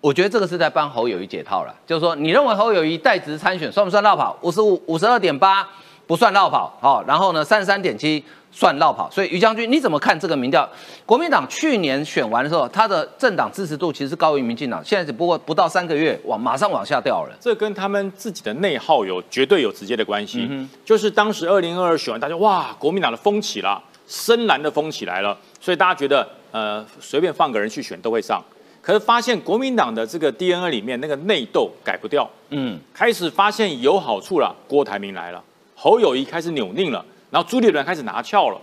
[0.00, 4.36] 我觉得这个是在帮侯友谊解套了，就是说，你认为侯友谊代职参选算不算绕跑？
[4.40, 5.68] 五十五五十二点八
[6.06, 8.24] 不算绕跑，好，然后呢三十三点七。
[8.50, 10.68] 算绕跑，所以于将军你怎么看这个民调？
[11.06, 17.36] 国民党去年选完的时候，他的政党支持度其实是高于民进党，现在只不过不到三个月，往马上往下掉了。
[17.40, 20.46] 这跟他们自己的内耗有绝对有直接的关系。
[20.48, 28.42] 嗯就是当时二零二二选完，大家哇，国民党的风起了，深蓝的风起来了，所以大家觉得呃随便放个人去选都会上。
[28.80, 35.42] 可是发现国民党的这个 DNA 里面那个内斗改不掉，嗯，开始发现有好处了，郭台铭来了，
[35.74, 37.04] 侯友谊开始扭拧了。
[37.30, 38.58] 然后朱立伦开始拿翘了，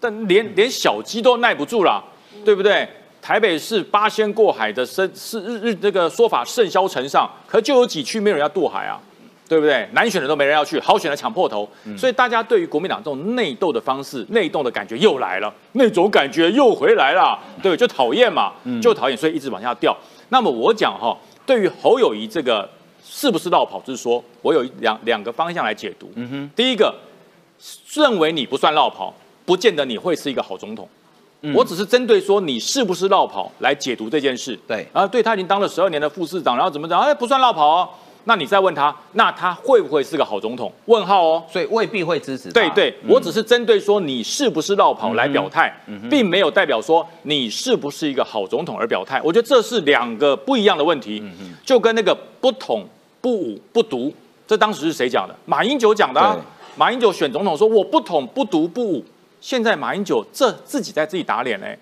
[0.00, 2.02] 但连连小鸡都耐不住了，
[2.44, 2.88] 对不对？
[3.22, 9.00] 台北市八仙过海的甚是日日这个说法甚嚣尘上，可就有几区没有人要渡海啊，
[9.48, 9.88] 对不对？
[9.92, 18.52] 难选的都没人要去，好选的抢破头，所以大家对于国民党这种内斗的方式、内斗的感觉又来了，那种感觉又回来了，对，就讨厌嘛，
[18.82, 19.96] 就讨厌，所以一直往下掉。
[20.30, 22.68] 那么我讲哈，对于侯友谊这个
[23.04, 26.10] 是不是绕跑之说，我有两两个方向来解读。
[26.16, 26.92] 嗯哼，第一个。
[27.92, 30.88] 认为你不算绕跑，不见得你会是一个好总统。
[31.54, 34.56] 我只是针对说你是不是绕跑来解读这件事。
[34.68, 37.00] 对，啊，对他已经当了十二年的副市长，然后怎么讲？
[37.00, 37.88] 哎，不算绕跑哦。
[38.24, 40.72] 那你再问他，那他会不会是个好总统？
[40.84, 41.42] 问号哦。
[41.50, 42.52] 所以未必会支持。
[42.52, 45.76] 对对，我只是针对说你是不是绕跑来表态，
[46.08, 49.20] 并没有代表说你是不是一个好总统而表态。
[49.24, 51.20] 我觉得这是两个不一样的问题。
[51.64, 52.86] 就跟那个不统
[53.20, 54.14] 不武不独，
[54.46, 55.34] 这当时是谁讲的？
[55.44, 56.38] 马英九讲的啊。
[56.76, 59.04] 马英九选总统说：“我不统不独不武。”
[59.40, 61.78] 现在马英九这自己在自己打脸嘞，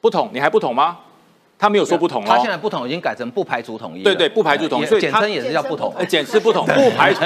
[0.00, 0.98] 不统你还不统吗？
[1.58, 4.02] 他没有说不统哦，他现在不统已经改成不排除统一。
[4.04, 5.92] 对对，不排除统一，所以简称也是叫不统。
[6.08, 7.20] 简称不统，不排除，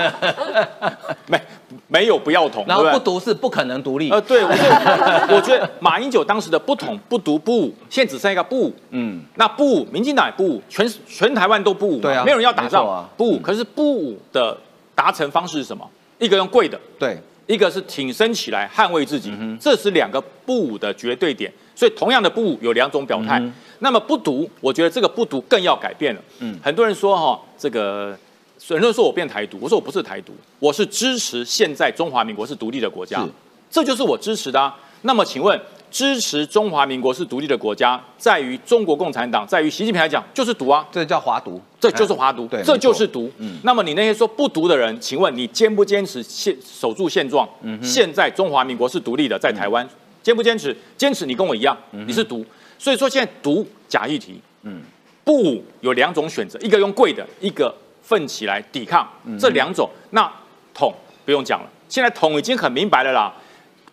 [1.28, 1.40] 没
[1.86, 4.10] 没有不要统，然后不独是不可能独立。
[4.10, 8.74] 呃，对，我觉得我觉得马英九当时的不统不独不武，现在只剩一个不武。
[8.90, 13.38] 嗯，那不武，民进党也不武，全全台湾都不武，对啊，没有人要打仗啊，不武。
[13.38, 14.56] 可是不武的
[14.94, 15.86] 达成方式是什么？
[16.22, 17.18] 一个用贵的，对，
[17.48, 21.52] 一个是挺身起来捍卫自己，这是两个不武的绝对点。
[21.74, 23.42] 所以同样的不武有两种表态。
[23.80, 26.22] 那么不读，我觉得这个不读更要改变了。
[26.38, 28.16] 嗯，很多人说哈，这个
[28.68, 33.26] 很多人说我变台独，我说我不是台独，我是支持现在中华民国是独立的国家，
[33.68, 34.60] 这就是我支持的。
[34.60, 34.78] 啊。
[35.02, 35.60] 那么请问？
[35.92, 43.30] 支持中华民国是独立的国家，在于中国共产党，在于习近平来讲就是独啊，这叫华独，这就是华独，对，这就是独。
[43.36, 47.46] 嗯，那么你那些说不独的人，请问你坚不坚持现守住现状？
[47.60, 49.86] 嗯，现在中华民国是独立的，在台湾。
[50.22, 50.74] 坚不坚持？
[50.96, 52.46] 坚持，你跟我一样，你是独。
[52.78, 54.80] 所以说现在独假议题，嗯，
[55.24, 59.06] 不有两种选择，一个用贵的，一个奋起来抵抗，
[59.38, 59.90] 这两种。
[60.10, 60.32] 那
[60.72, 60.94] 统
[61.26, 63.34] 不用讲了，现在统已经很明白了啦，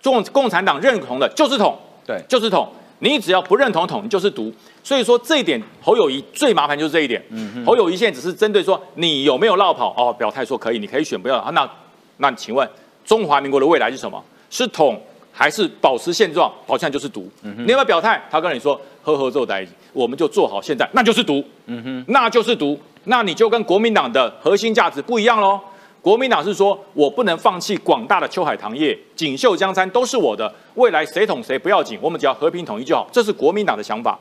[0.01, 1.77] 中共产党认同的就是统。
[2.09, 2.67] 对，就是统。
[3.01, 4.51] 你只要不认同统，你就是独。
[4.83, 7.23] 所以说这一点，侯友谊最麻烦就是这一点。
[7.29, 11.51] 嗯侯友谊现在只是针对说你有没有绕跑哦，表态说可以，你可以选，不要。
[11.51, 11.69] 那
[12.17, 12.67] 那请问
[13.05, 14.21] 中华民国的未来是什么？
[14.49, 14.99] 是统
[15.31, 16.51] 还是保持现状？
[16.65, 17.29] 好像就是独。
[17.43, 18.19] 你有没有表态？
[18.31, 21.45] 他跟你说呵呵做在一起，我们就做好现在，那就是独。
[21.67, 22.77] 嗯哼，那就是独。
[23.05, 25.59] 那你就跟国民党的核心价值不一样喽。
[26.01, 34.17] 国民党是说，我不能放弃广大的秋海棠叶，锦绣江山都是我的，未来谁统谁不要紧，我们只要和平统一就好，这是国民党的想法。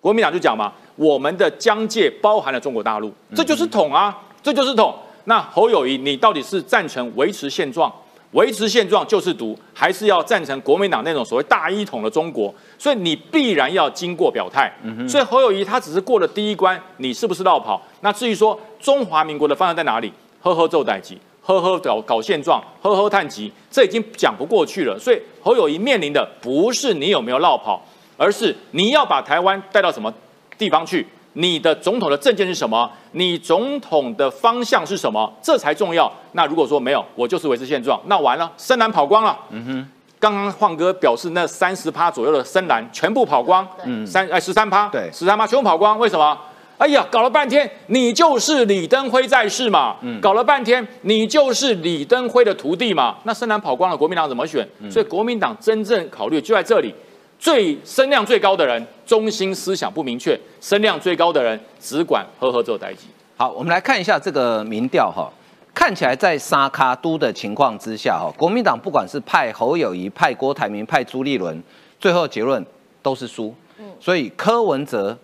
[0.00, 4.94] 国民党就讲嘛，我们的疆界包含了中国大陆，这就是统啊，这就是统。
[5.24, 7.90] 那侯友谊，你到底是赞成维持现状，
[8.32, 12.54] 维持现状就是独，还是要赞成国民党那种所谓大一统的中国？
[12.78, 14.70] 所以你必然要经过表态。
[15.08, 17.80] 所以侯友谊他只是过了第一关，你是不是绕跑？
[18.00, 20.12] 那至于说中华民国的方向在哪里？
[20.44, 24.98] 呵呵做代级，呵呵搞搞现状，呵呵叹级，这已经讲不过去了。
[24.98, 27.82] 所以侯友谊面临的不是你有没有绕跑，
[28.18, 30.12] 而是你要把台湾带到什么
[30.58, 31.06] 地方去？
[31.36, 32.88] 你的总统的政见是什么？
[33.12, 35.32] 你总统的方向是什么？
[35.42, 36.12] 这才重要。
[36.32, 39.36] 那如果说没有，我就是维持现状，那完了，深蓝跑光了。
[39.48, 39.88] 嗯哼，
[40.20, 46.38] 刚刚晃哥表示那三十趴左右的深蓝全部跑光，嗯，三哎十三趴，对，十三趴全部跑光，为什么？
[46.76, 49.96] 哎呀，搞了半天，你就是李登辉在世嘛？
[50.02, 53.16] 嗯，搞了半天，你就是李登辉的徒弟嘛？
[53.22, 54.68] 那深蓝跑光了，国民党怎么选？
[54.90, 56.92] 所以国民党真正考虑就在这里，
[57.38, 63.06] 最声量最高的人，中心思想不明确；声量最高的人，只管呵呵做代级。
[63.36, 65.30] 好，我们来看一下这个民调哈，
[65.72, 71.62] 看起来在沙卡都的情况之下哈，国民党不管是派侯友谊、派郭台铭、派朱立伦，
[72.00, 72.66] 最后结论
[73.00, 73.54] 都是输。
[73.78, 75.16] 嗯，所以柯文哲。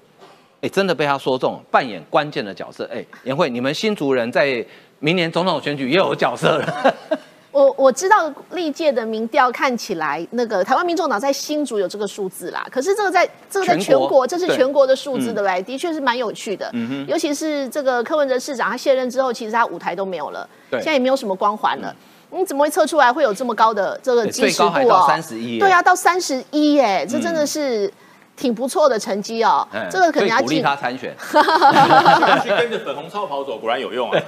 [0.61, 2.89] 哎，真的被他说中，扮演关键的角色。
[2.93, 4.65] 哎，颜慧，你们新族人在
[4.99, 6.95] 明年总统选举也有角色了。
[7.51, 12.65] 我我知道历届的民调看起来，那个台湾民众党在新竹有这个数字啦。
[12.71, 16.71] 可是这个在这个在全国，这是全国的数字的来，的确是蛮有趣的。
[16.75, 21.93] 嗯哼，尤其是这个柯文哲市长他卸任之后，其实他舞台都没有了，现在也没有什么光环了。
[22.31, 25.07] 你怎么会测出来会有这么高的这个支持度哦？
[25.09, 25.59] 三十一。
[25.59, 27.93] 对啊，到三十一耶，这真的是。
[28.41, 31.15] 挺不错的成绩哦，这个可能要鼓励他参选，
[32.43, 34.19] 去跟着粉红超跑走，果然有用啊。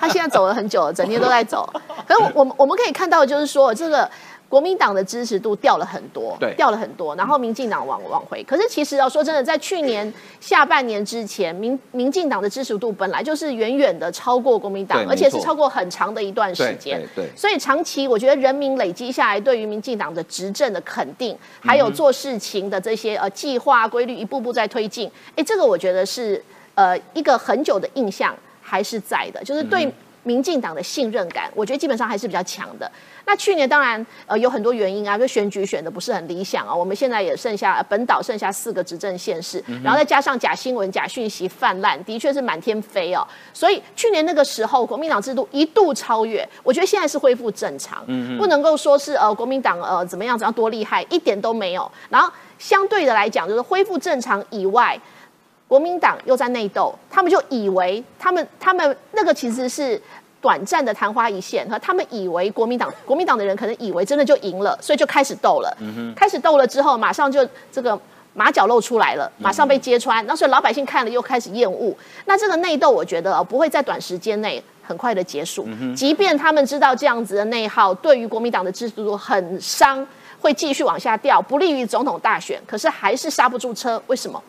[0.00, 1.72] 他现在走了很久了，整天都在走。
[2.08, 4.10] 可是我们我们可以看到，就是说这个。
[4.52, 8.44] 国民党的支持度掉了很多，对，掉了很多，然后民进党往往回。
[8.44, 17.00] 可是其实要说真的，在去年下半年之前，民民进党的支持度本来就是远远的超过国民党，而且是超过很长的一段时间。
[17.16, 25.10] 对，所以长期我觉得人民累积下来对于民进党的执政的肯定，还有做事情的这些呃计划规律，一步步在推进。
[25.34, 26.44] 哎，这个我觉得是
[26.74, 29.90] 呃一个很久的印象还是在的，就是对
[30.22, 32.90] 民进党的信任感，我觉得基本上还是比较强的。
[33.24, 36.74] 那去年当然呃有很多原因啊，就选举选的不是很理想啊。
[36.74, 43.26] 我们现在也剩下本岛剩下四个执政县市，然后再加上假新闻、假讯息泛滥，的确是满天飞哦。
[43.52, 48.04] 所以去年那个时候，国民党制度一度超越，我觉得现在是恢复正常，
[48.36, 51.90] 不能够说是呃国民党呃怎么样怎样多厉害，一点都没有。
[52.08, 55.00] 然后相对的来讲，就是恢复正常以外，
[55.72, 59.98] 国民党又在内斗，他们就以为他们他们那个其实是。
[60.42, 65.72] 短暂的昙花一现，和他们以为国民党国民党的人可能以为真的就赢了，所以就开始斗了。
[66.16, 67.96] 开始斗了之后，马上就这个
[68.34, 70.26] 马脚露出来了，马上被揭穿。
[70.26, 71.96] 那所以老百姓看了又开始厌恶。
[72.24, 75.64] 那这个内斗，我觉得不会在短时间内很快的结束。
[75.96, 80.04] 即便他们知道这样子的内耗对于国民党的支持度很伤，
[80.40, 82.60] 会继续往下掉，不利于总统大选。
[82.66, 84.02] 可是还是刹不住车。
[84.08, 84.42] 为什么？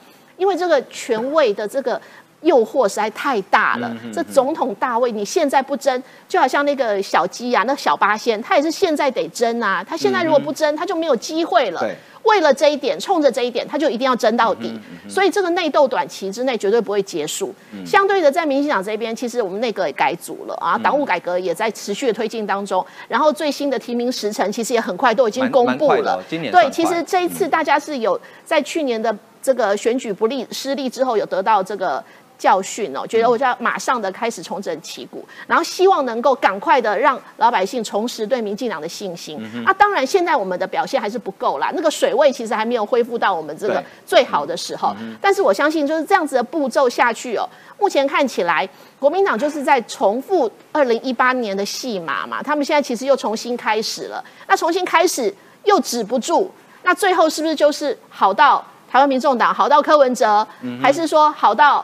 [0.44, 2.00] 因为这个权位的这个。
[2.44, 3.90] 诱惑实在太大了。
[4.14, 9.82] 这总统大位，你现在不争，就好像那个小鸡啊，那小八仙，他也是现在得争啊。
[9.82, 11.80] 他现在如果不争，他就没有机会了。
[11.80, 11.96] 对。
[12.24, 14.78] 为了这一点，冲着这一点，他就一定要争到底。
[15.08, 17.56] 所以这个内斗短期之内绝对不会结束。
[17.86, 22.86] 相对的，在民进党这边，其实我们内阁也改组了啊，党务改革也在持续的推进当中。
[23.08, 26.22] 然后最新的提名时程其实也很快都已经公布了。
[26.30, 32.04] 今年对，其实这一次大家是有在去年的这个选举不利失利之后，有得到这个。
[32.36, 39.40] 教训哦，觉得我就要马上的开始重整旗鼓，然后希望能够赶快的让老百姓重拾对民进党的信心。
[39.66, 44.94] 啊，当然现在我们的表现还是不够啦，那个水位其实还没有恢复到我们这个最好的时候。
[45.22, 47.48] 但是我相信就是这样子的步骤下去哦，
[47.80, 48.68] 目前看起来
[49.00, 55.34] 国民党就是在重复二零一八年的戏码嘛，他们现在其实又重新开始了，那重新开始
[55.64, 60.48] 又止不住，那最后是不是就是好到台湾民众党，好到柯文哲，
[60.80, 61.84] 还是说好到？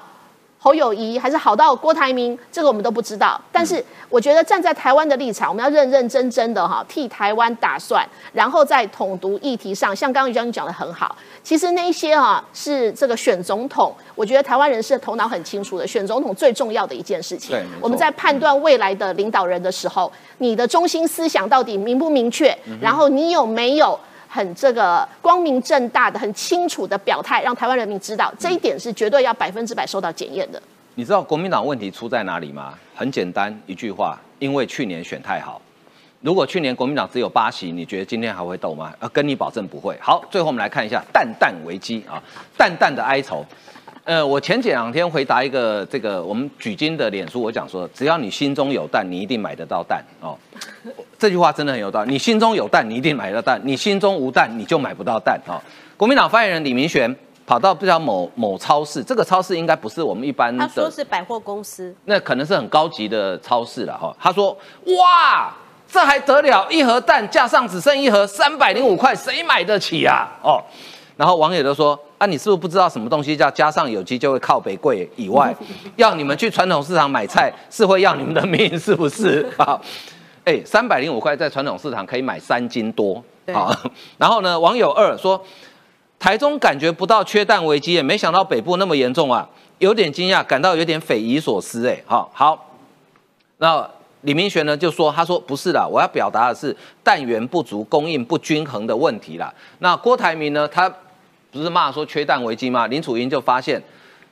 [0.62, 3.40] 侯友谊还是好到郭台铭，这个我们都不知道。
[3.50, 17.58] 但是我觉得站在台湾的立场，我们要认认真真的哈替台湾打算，然后在统独议题上，像刚刚于将军讲的很好，其实那些啊是这个选总统，我觉得台湾人是头脑很清楚的，选总统最重要的一件事情。
[17.80, 22.56] 我们在判断未来的领导人的时候，你的中心思想到底明不明确？
[22.82, 23.98] 然后你有没有？
[24.30, 30.62] 很这个光明正大的、很清楚的表态，让台湾人民知道这一点是绝对要百分之百受到检验的。
[30.94, 32.76] 你知道国民党问题出在哪里吗？
[32.96, 35.60] 很简单一句话，因为去年选太好。
[36.22, 38.94] 如果去年国民党只有八席，你觉得今天还会斗吗？
[39.00, 39.98] 呃，跟你保证不会。
[40.02, 42.22] 好，最后我们来看一下淡淡危机啊，
[42.58, 43.44] 淡淡的哀愁。
[44.10, 50.36] 呃，我前几两天回答一个这个我们举金的脸书，我讲说，只要你心中有蛋，你一定买得到蛋哦。
[51.20, 52.14] 这句话真的很有道理。
[52.14, 55.62] 你心中有蛋，你一定买得到蛋；你心中无蛋，你就买不到蛋哦。
[55.96, 64.12] 国民党发言人李明玄跑到不知道某某超市，这个超市应该不是我们一般的，他说是百货公司，那可能是很高级的超市了哈。
[64.20, 64.58] 他说，
[64.98, 65.56] 哇，
[65.88, 66.68] 这还得了？
[66.72, 70.28] 一盒蛋架上只剩一盒，三百零五块，谁买得起啊？
[70.42, 70.60] 哦。
[71.20, 75.06] 然后网友都说啊，你是不是不知道什么东西叫加上有机就会靠北贵？
[75.18, 75.54] 以外，
[75.98, 79.78] 要你们去传统市场买菜是会要你们的命，是不是 啊？
[80.46, 83.78] 哎，三百零五块在传统市场可以买三斤多啊。
[84.18, 85.44] 然后呢，网友二说，
[86.18, 89.46] 台中感觉不到缺蛋危机，也没想到北部那么严重啊，
[89.80, 91.86] 有点惊讶，感到有点匪夷所思。
[91.86, 92.72] 哎，好好，
[93.58, 93.86] 那
[94.22, 99.54] 李明玄呢就说，他说不是的，我要表达的是蛋源不足、供应不均衡的问题啦。
[99.80, 100.90] 那郭台铭呢，他。
[101.52, 102.88] 不是骂说缺蛋危机吗？
[102.88, 103.82] 林楚英就发现，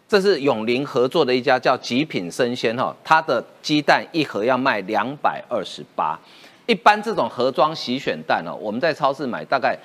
[0.08, 6.18] 这是永林合作的一家叫极品生鲜哈，它的鸡蛋一盒要卖两百二十八。
[6.66, 9.78] 一般这种盒装洗选蛋哦，我们在超市买大概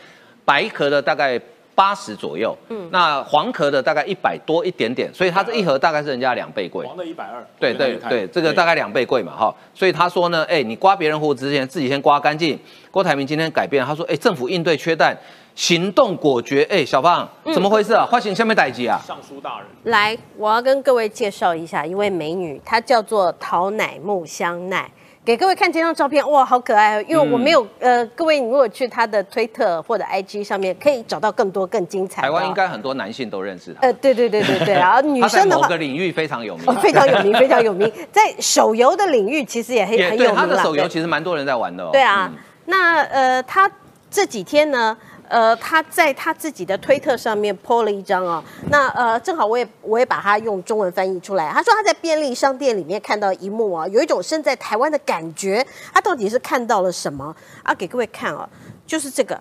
[0.44, 1.40] 白壳的大概
[1.74, 6.84] 八十左右，嗯，那黄壳的大概一百多一点点，所以它这一盒大概是人家两倍贵。
[6.84, 7.42] 黄的一百二。
[7.58, 12.58] 对对对，这个大概两倍贵嘛哈，所以他说呢，哎，你刮别人胡子之前自己先刮干净。
[12.90, 15.16] 郭台铭今天改变，他说，哎，政府应对缺蛋。
[15.54, 18.06] 行动果决，哎，小胖，怎么回事啊？
[18.10, 18.98] 发行下面代机啊？
[19.06, 24.90] 尚书大人，来，我要跟各位介绍一下一位美女，她叫做桃乃木香奈，
[25.24, 27.02] 给各位看这张照片，哇，好可爱！
[27.02, 32.22] 因为我没有，呃，各位，你如果去她的推特或者 IG 上面，可以找到更多更精彩。
[32.22, 33.80] 台湾应该很多男性都认识她。
[33.82, 41.90] 呃，对对对对对，然后 女生的话，某个领域非常有名，非常有名，非常有名， 在手游的领域其实也很很有名她的手游其实蛮多人在玩的哦。
[41.92, 42.32] 对啊，
[42.64, 43.70] 那呃，他
[44.10, 44.96] 这几天呢？
[45.28, 51.50] 呃，他在他自己的推特上面 po 了一张啊，那呃，正好我也我也把它用中文翻译出来。
[51.50, 55.66] 他说他在便利商店里面看到一幕啊，有一种身在台湾的感觉。
[55.92, 57.74] 他到底是看到了什么啊？
[57.74, 58.48] 给各位看啊，
[58.86, 59.40] 就是这个。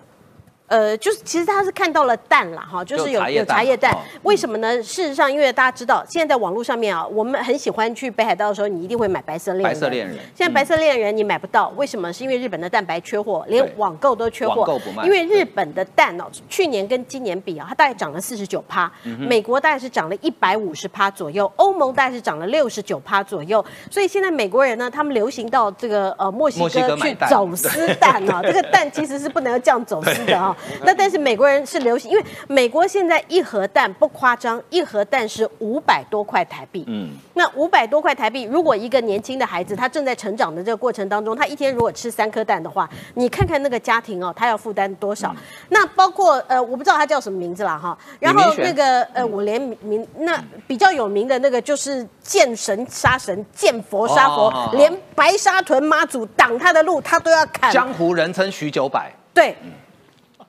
[0.72, 3.94] 呃，就是其实他是看到了蛋了，哈，就是有有茶叶蛋。
[4.22, 4.82] 为什么呢？
[4.82, 9.70] 事实上，因为大家知道，现在在网络上面啊，我们很喜欢去北海道的时候，你一定会买白色恋人。
[9.70, 10.16] 白色恋人。
[10.34, 12.10] 现在白色恋人你买不到，为什么？
[12.10, 14.62] 是因为日本的蛋白缺货，连网购都缺货。
[14.62, 15.04] 网购不卖。
[15.04, 23.62] 因为日本的蛋哦，去年跟今年比啊，它大概涨了四十九趴，美国大概是涨了一百五十趴左右，欧盟大概是涨了六十九趴左右。
[23.90, 30.56] 所以现在美国人呢，他们流行到这个呃墨西哥去走私蛋哦， 这个蛋其实是不能这样走私的啊。
[30.82, 36.84] 那但是美国人是流行，因为美国现在一盒蛋不夸张，一盒蛋是五百多块台币。
[36.88, 45.34] 嗯，那五百多块台币，如果一个年轻的孩子他正在成长的这个过程当中，他一天如果吃三颗蛋的话，你看看那个家庭哦，他要负担多少？
[45.68, 47.96] 那包括呃，我不知道他叫什么名字了哈。
[48.18, 57.72] 然后那个呃，我连名那比较有名的那个就是见神杀神，见佛杀佛，连白沙屯妈祖挡他的路，他都要砍。
[57.72, 59.12] 江湖人称徐九百。
[59.34, 59.56] 对。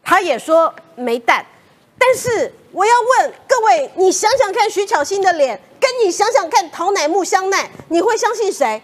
[0.03, 1.45] 他也说没蛋，
[1.97, 8.81] 但是我要问各位，你想想看，徐巧芯的脸跟你想想看，陶乃木香奈，你会相信谁？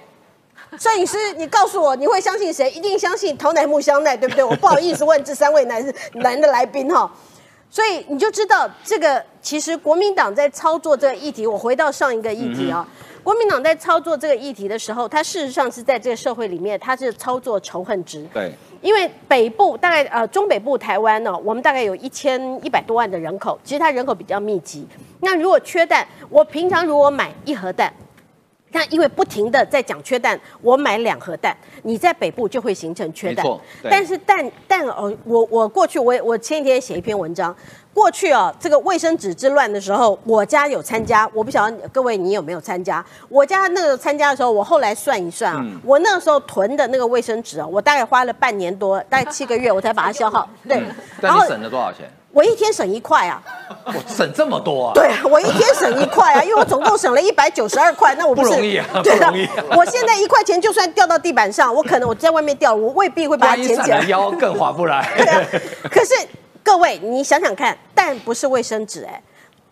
[0.79, 2.69] 摄影师，你告诉我，你会相信谁？
[2.71, 4.43] 一定相信陶乃木香奈，对不对？
[4.43, 7.11] 我不好意思问这三位男男的来宾哈，
[7.69, 11.45] 所以你就知道这个其实国民党在操作这个议题。
[11.47, 12.87] 我回到上一个议题啊，
[13.29, 18.25] 国民党在操作这个议题的时候，它事实上是在这个社会里面，它是操作仇恨值。
[18.33, 18.51] 对，
[18.81, 24.87] 因为北部大概呃中北部台湾呢，我们大概有一千一百多万的人口，其实它人口比较密集。
[25.19, 27.93] 那如果缺蛋，我平常如果买一盒蛋。
[28.71, 33.43] 那因为不停的在讲缺蛋，我买两盒蛋，你在北部就会形成缺蛋。
[33.83, 37.55] 但是蛋蛋哦，我我过去我我前几天写一篇文章，
[37.99, 43.05] 过去哦这个卫生纸之乱的时候，我家有参加，我不晓得各位你有没有参加？
[43.27, 50.47] 我家那个参加的时候，我后来算一算啊，我那个时候囤的那个卫生纸啊，我大概花了半年多，大概七个月我才把它消耗。
[50.65, 50.81] 对，
[51.19, 52.09] 然后省了多少钱？
[52.31, 53.41] 我一天省一块啊！
[53.87, 54.91] 我省这么多啊！
[54.93, 59.49] 对啊，我一天省一块啊，因为我总共省了一百九十二块，那我不容易 啊，不容易。
[59.75, 64.01] 我现在一块钱就算掉到地板上，我可能我在外面掉，我未必会把它捡起来。
[64.03, 65.11] 腰更划不来。
[65.17, 65.41] 对啊，
[65.89, 66.13] 可是
[66.69, 69.19] 各位，你想想看，蛋不是卫生纸哎，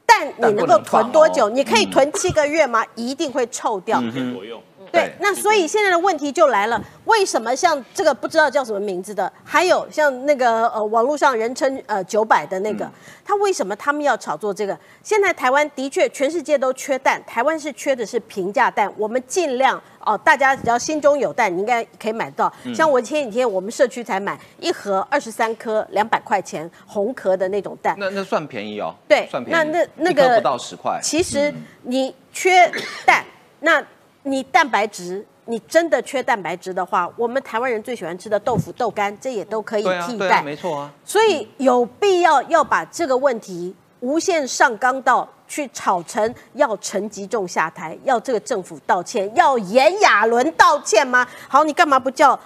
[0.04, 1.48] 蛋你能够囤多久？
[1.48, 2.84] 你可以囤七个月吗？
[2.96, 4.02] 一定会臭掉。
[4.34, 4.60] 左右。
[4.92, 12.90] 对，那所以现在的问题就来了，为什么像这个不知道叫什么名字的，还有像那个呃网络上人称呃九百的那个，
[13.24, 14.78] 他为什么他们要炒作这个？
[15.04, 22.52] 现在台湾的确全世界都缺蛋，台湾是缺的是平价蛋，我们尽量哦，大家只要心中有蛋，你应该可以买到。
[22.74, 28.96] 像我前几天我们社区才买一盒二十三颗两百块钱红壳的那种蛋，那那算便宜哦。
[29.08, 29.72] 对，算便宜。
[29.72, 31.00] 那那那个不到十块。
[31.04, 32.72] 其实你缺
[33.06, 33.26] 蛋，
[33.60, 33.84] 那。
[34.28, 40.92] 你蛋白质，你真的缺蛋白质的话，我们台湾人最喜欢吃的豆腐、豆干，这也都可以替代，没错啊。
[41.06, 51.26] 所以有必要要把这个问题无限上纲到去炒成要陈吉仲下台，要这个政府道歉，要炎亚纶道歉吗？
[51.48, 52.38] 好，你干嘛不叫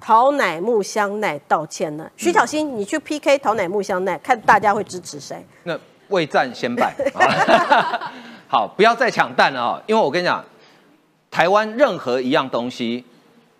[0.00, 2.10] 陶乃木香奈道歉呢？
[2.16, 5.44] 徐小新，你去 PK 陶乃木香奈，看大家会支持谁？
[5.64, 5.78] 那
[6.08, 6.94] 未战先败。
[8.48, 9.82] 好，不要再抢蛋了啊！
[9.86, 10.42] 因为我跟你讲。
[11.36, 13.04] 台湾任何一样东西，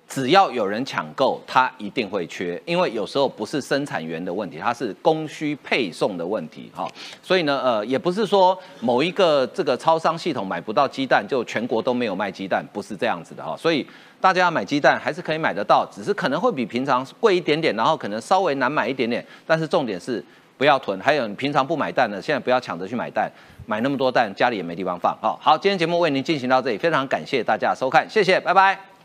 [0.09, 2.59] 只要有人抢购，它一定会缺。
[2.64, 6.70] 因为有时候不是生产源的问题，它是供需配送的问题。
[6.74, 6.89] 哈，
[7.22, 13.55] 所以呢，呃，也不是说某一个这个超商系统买不到鸡蛋，就全国都没有卖鸡蛋，不是这样子的哈。
[13.59, 13.87] 所以
[14.22, 19.22] 大家要买鸡蛋还是可以买得到，只是可能会比平常贵一点点，然后可能稍微难买一点点。
[19.47, 20.24] 但是重点是
[20.57, 23.31] 不要囤，还有你平常不买蛋的，现在不要抢着去买蛋。
[23.66, 25.16] 买那么多蛋，家里也没地方放。
[25.20, 28.95] 好好，今天节目为您进行到这里，非常感谢大家收看，谢谢，拜拜。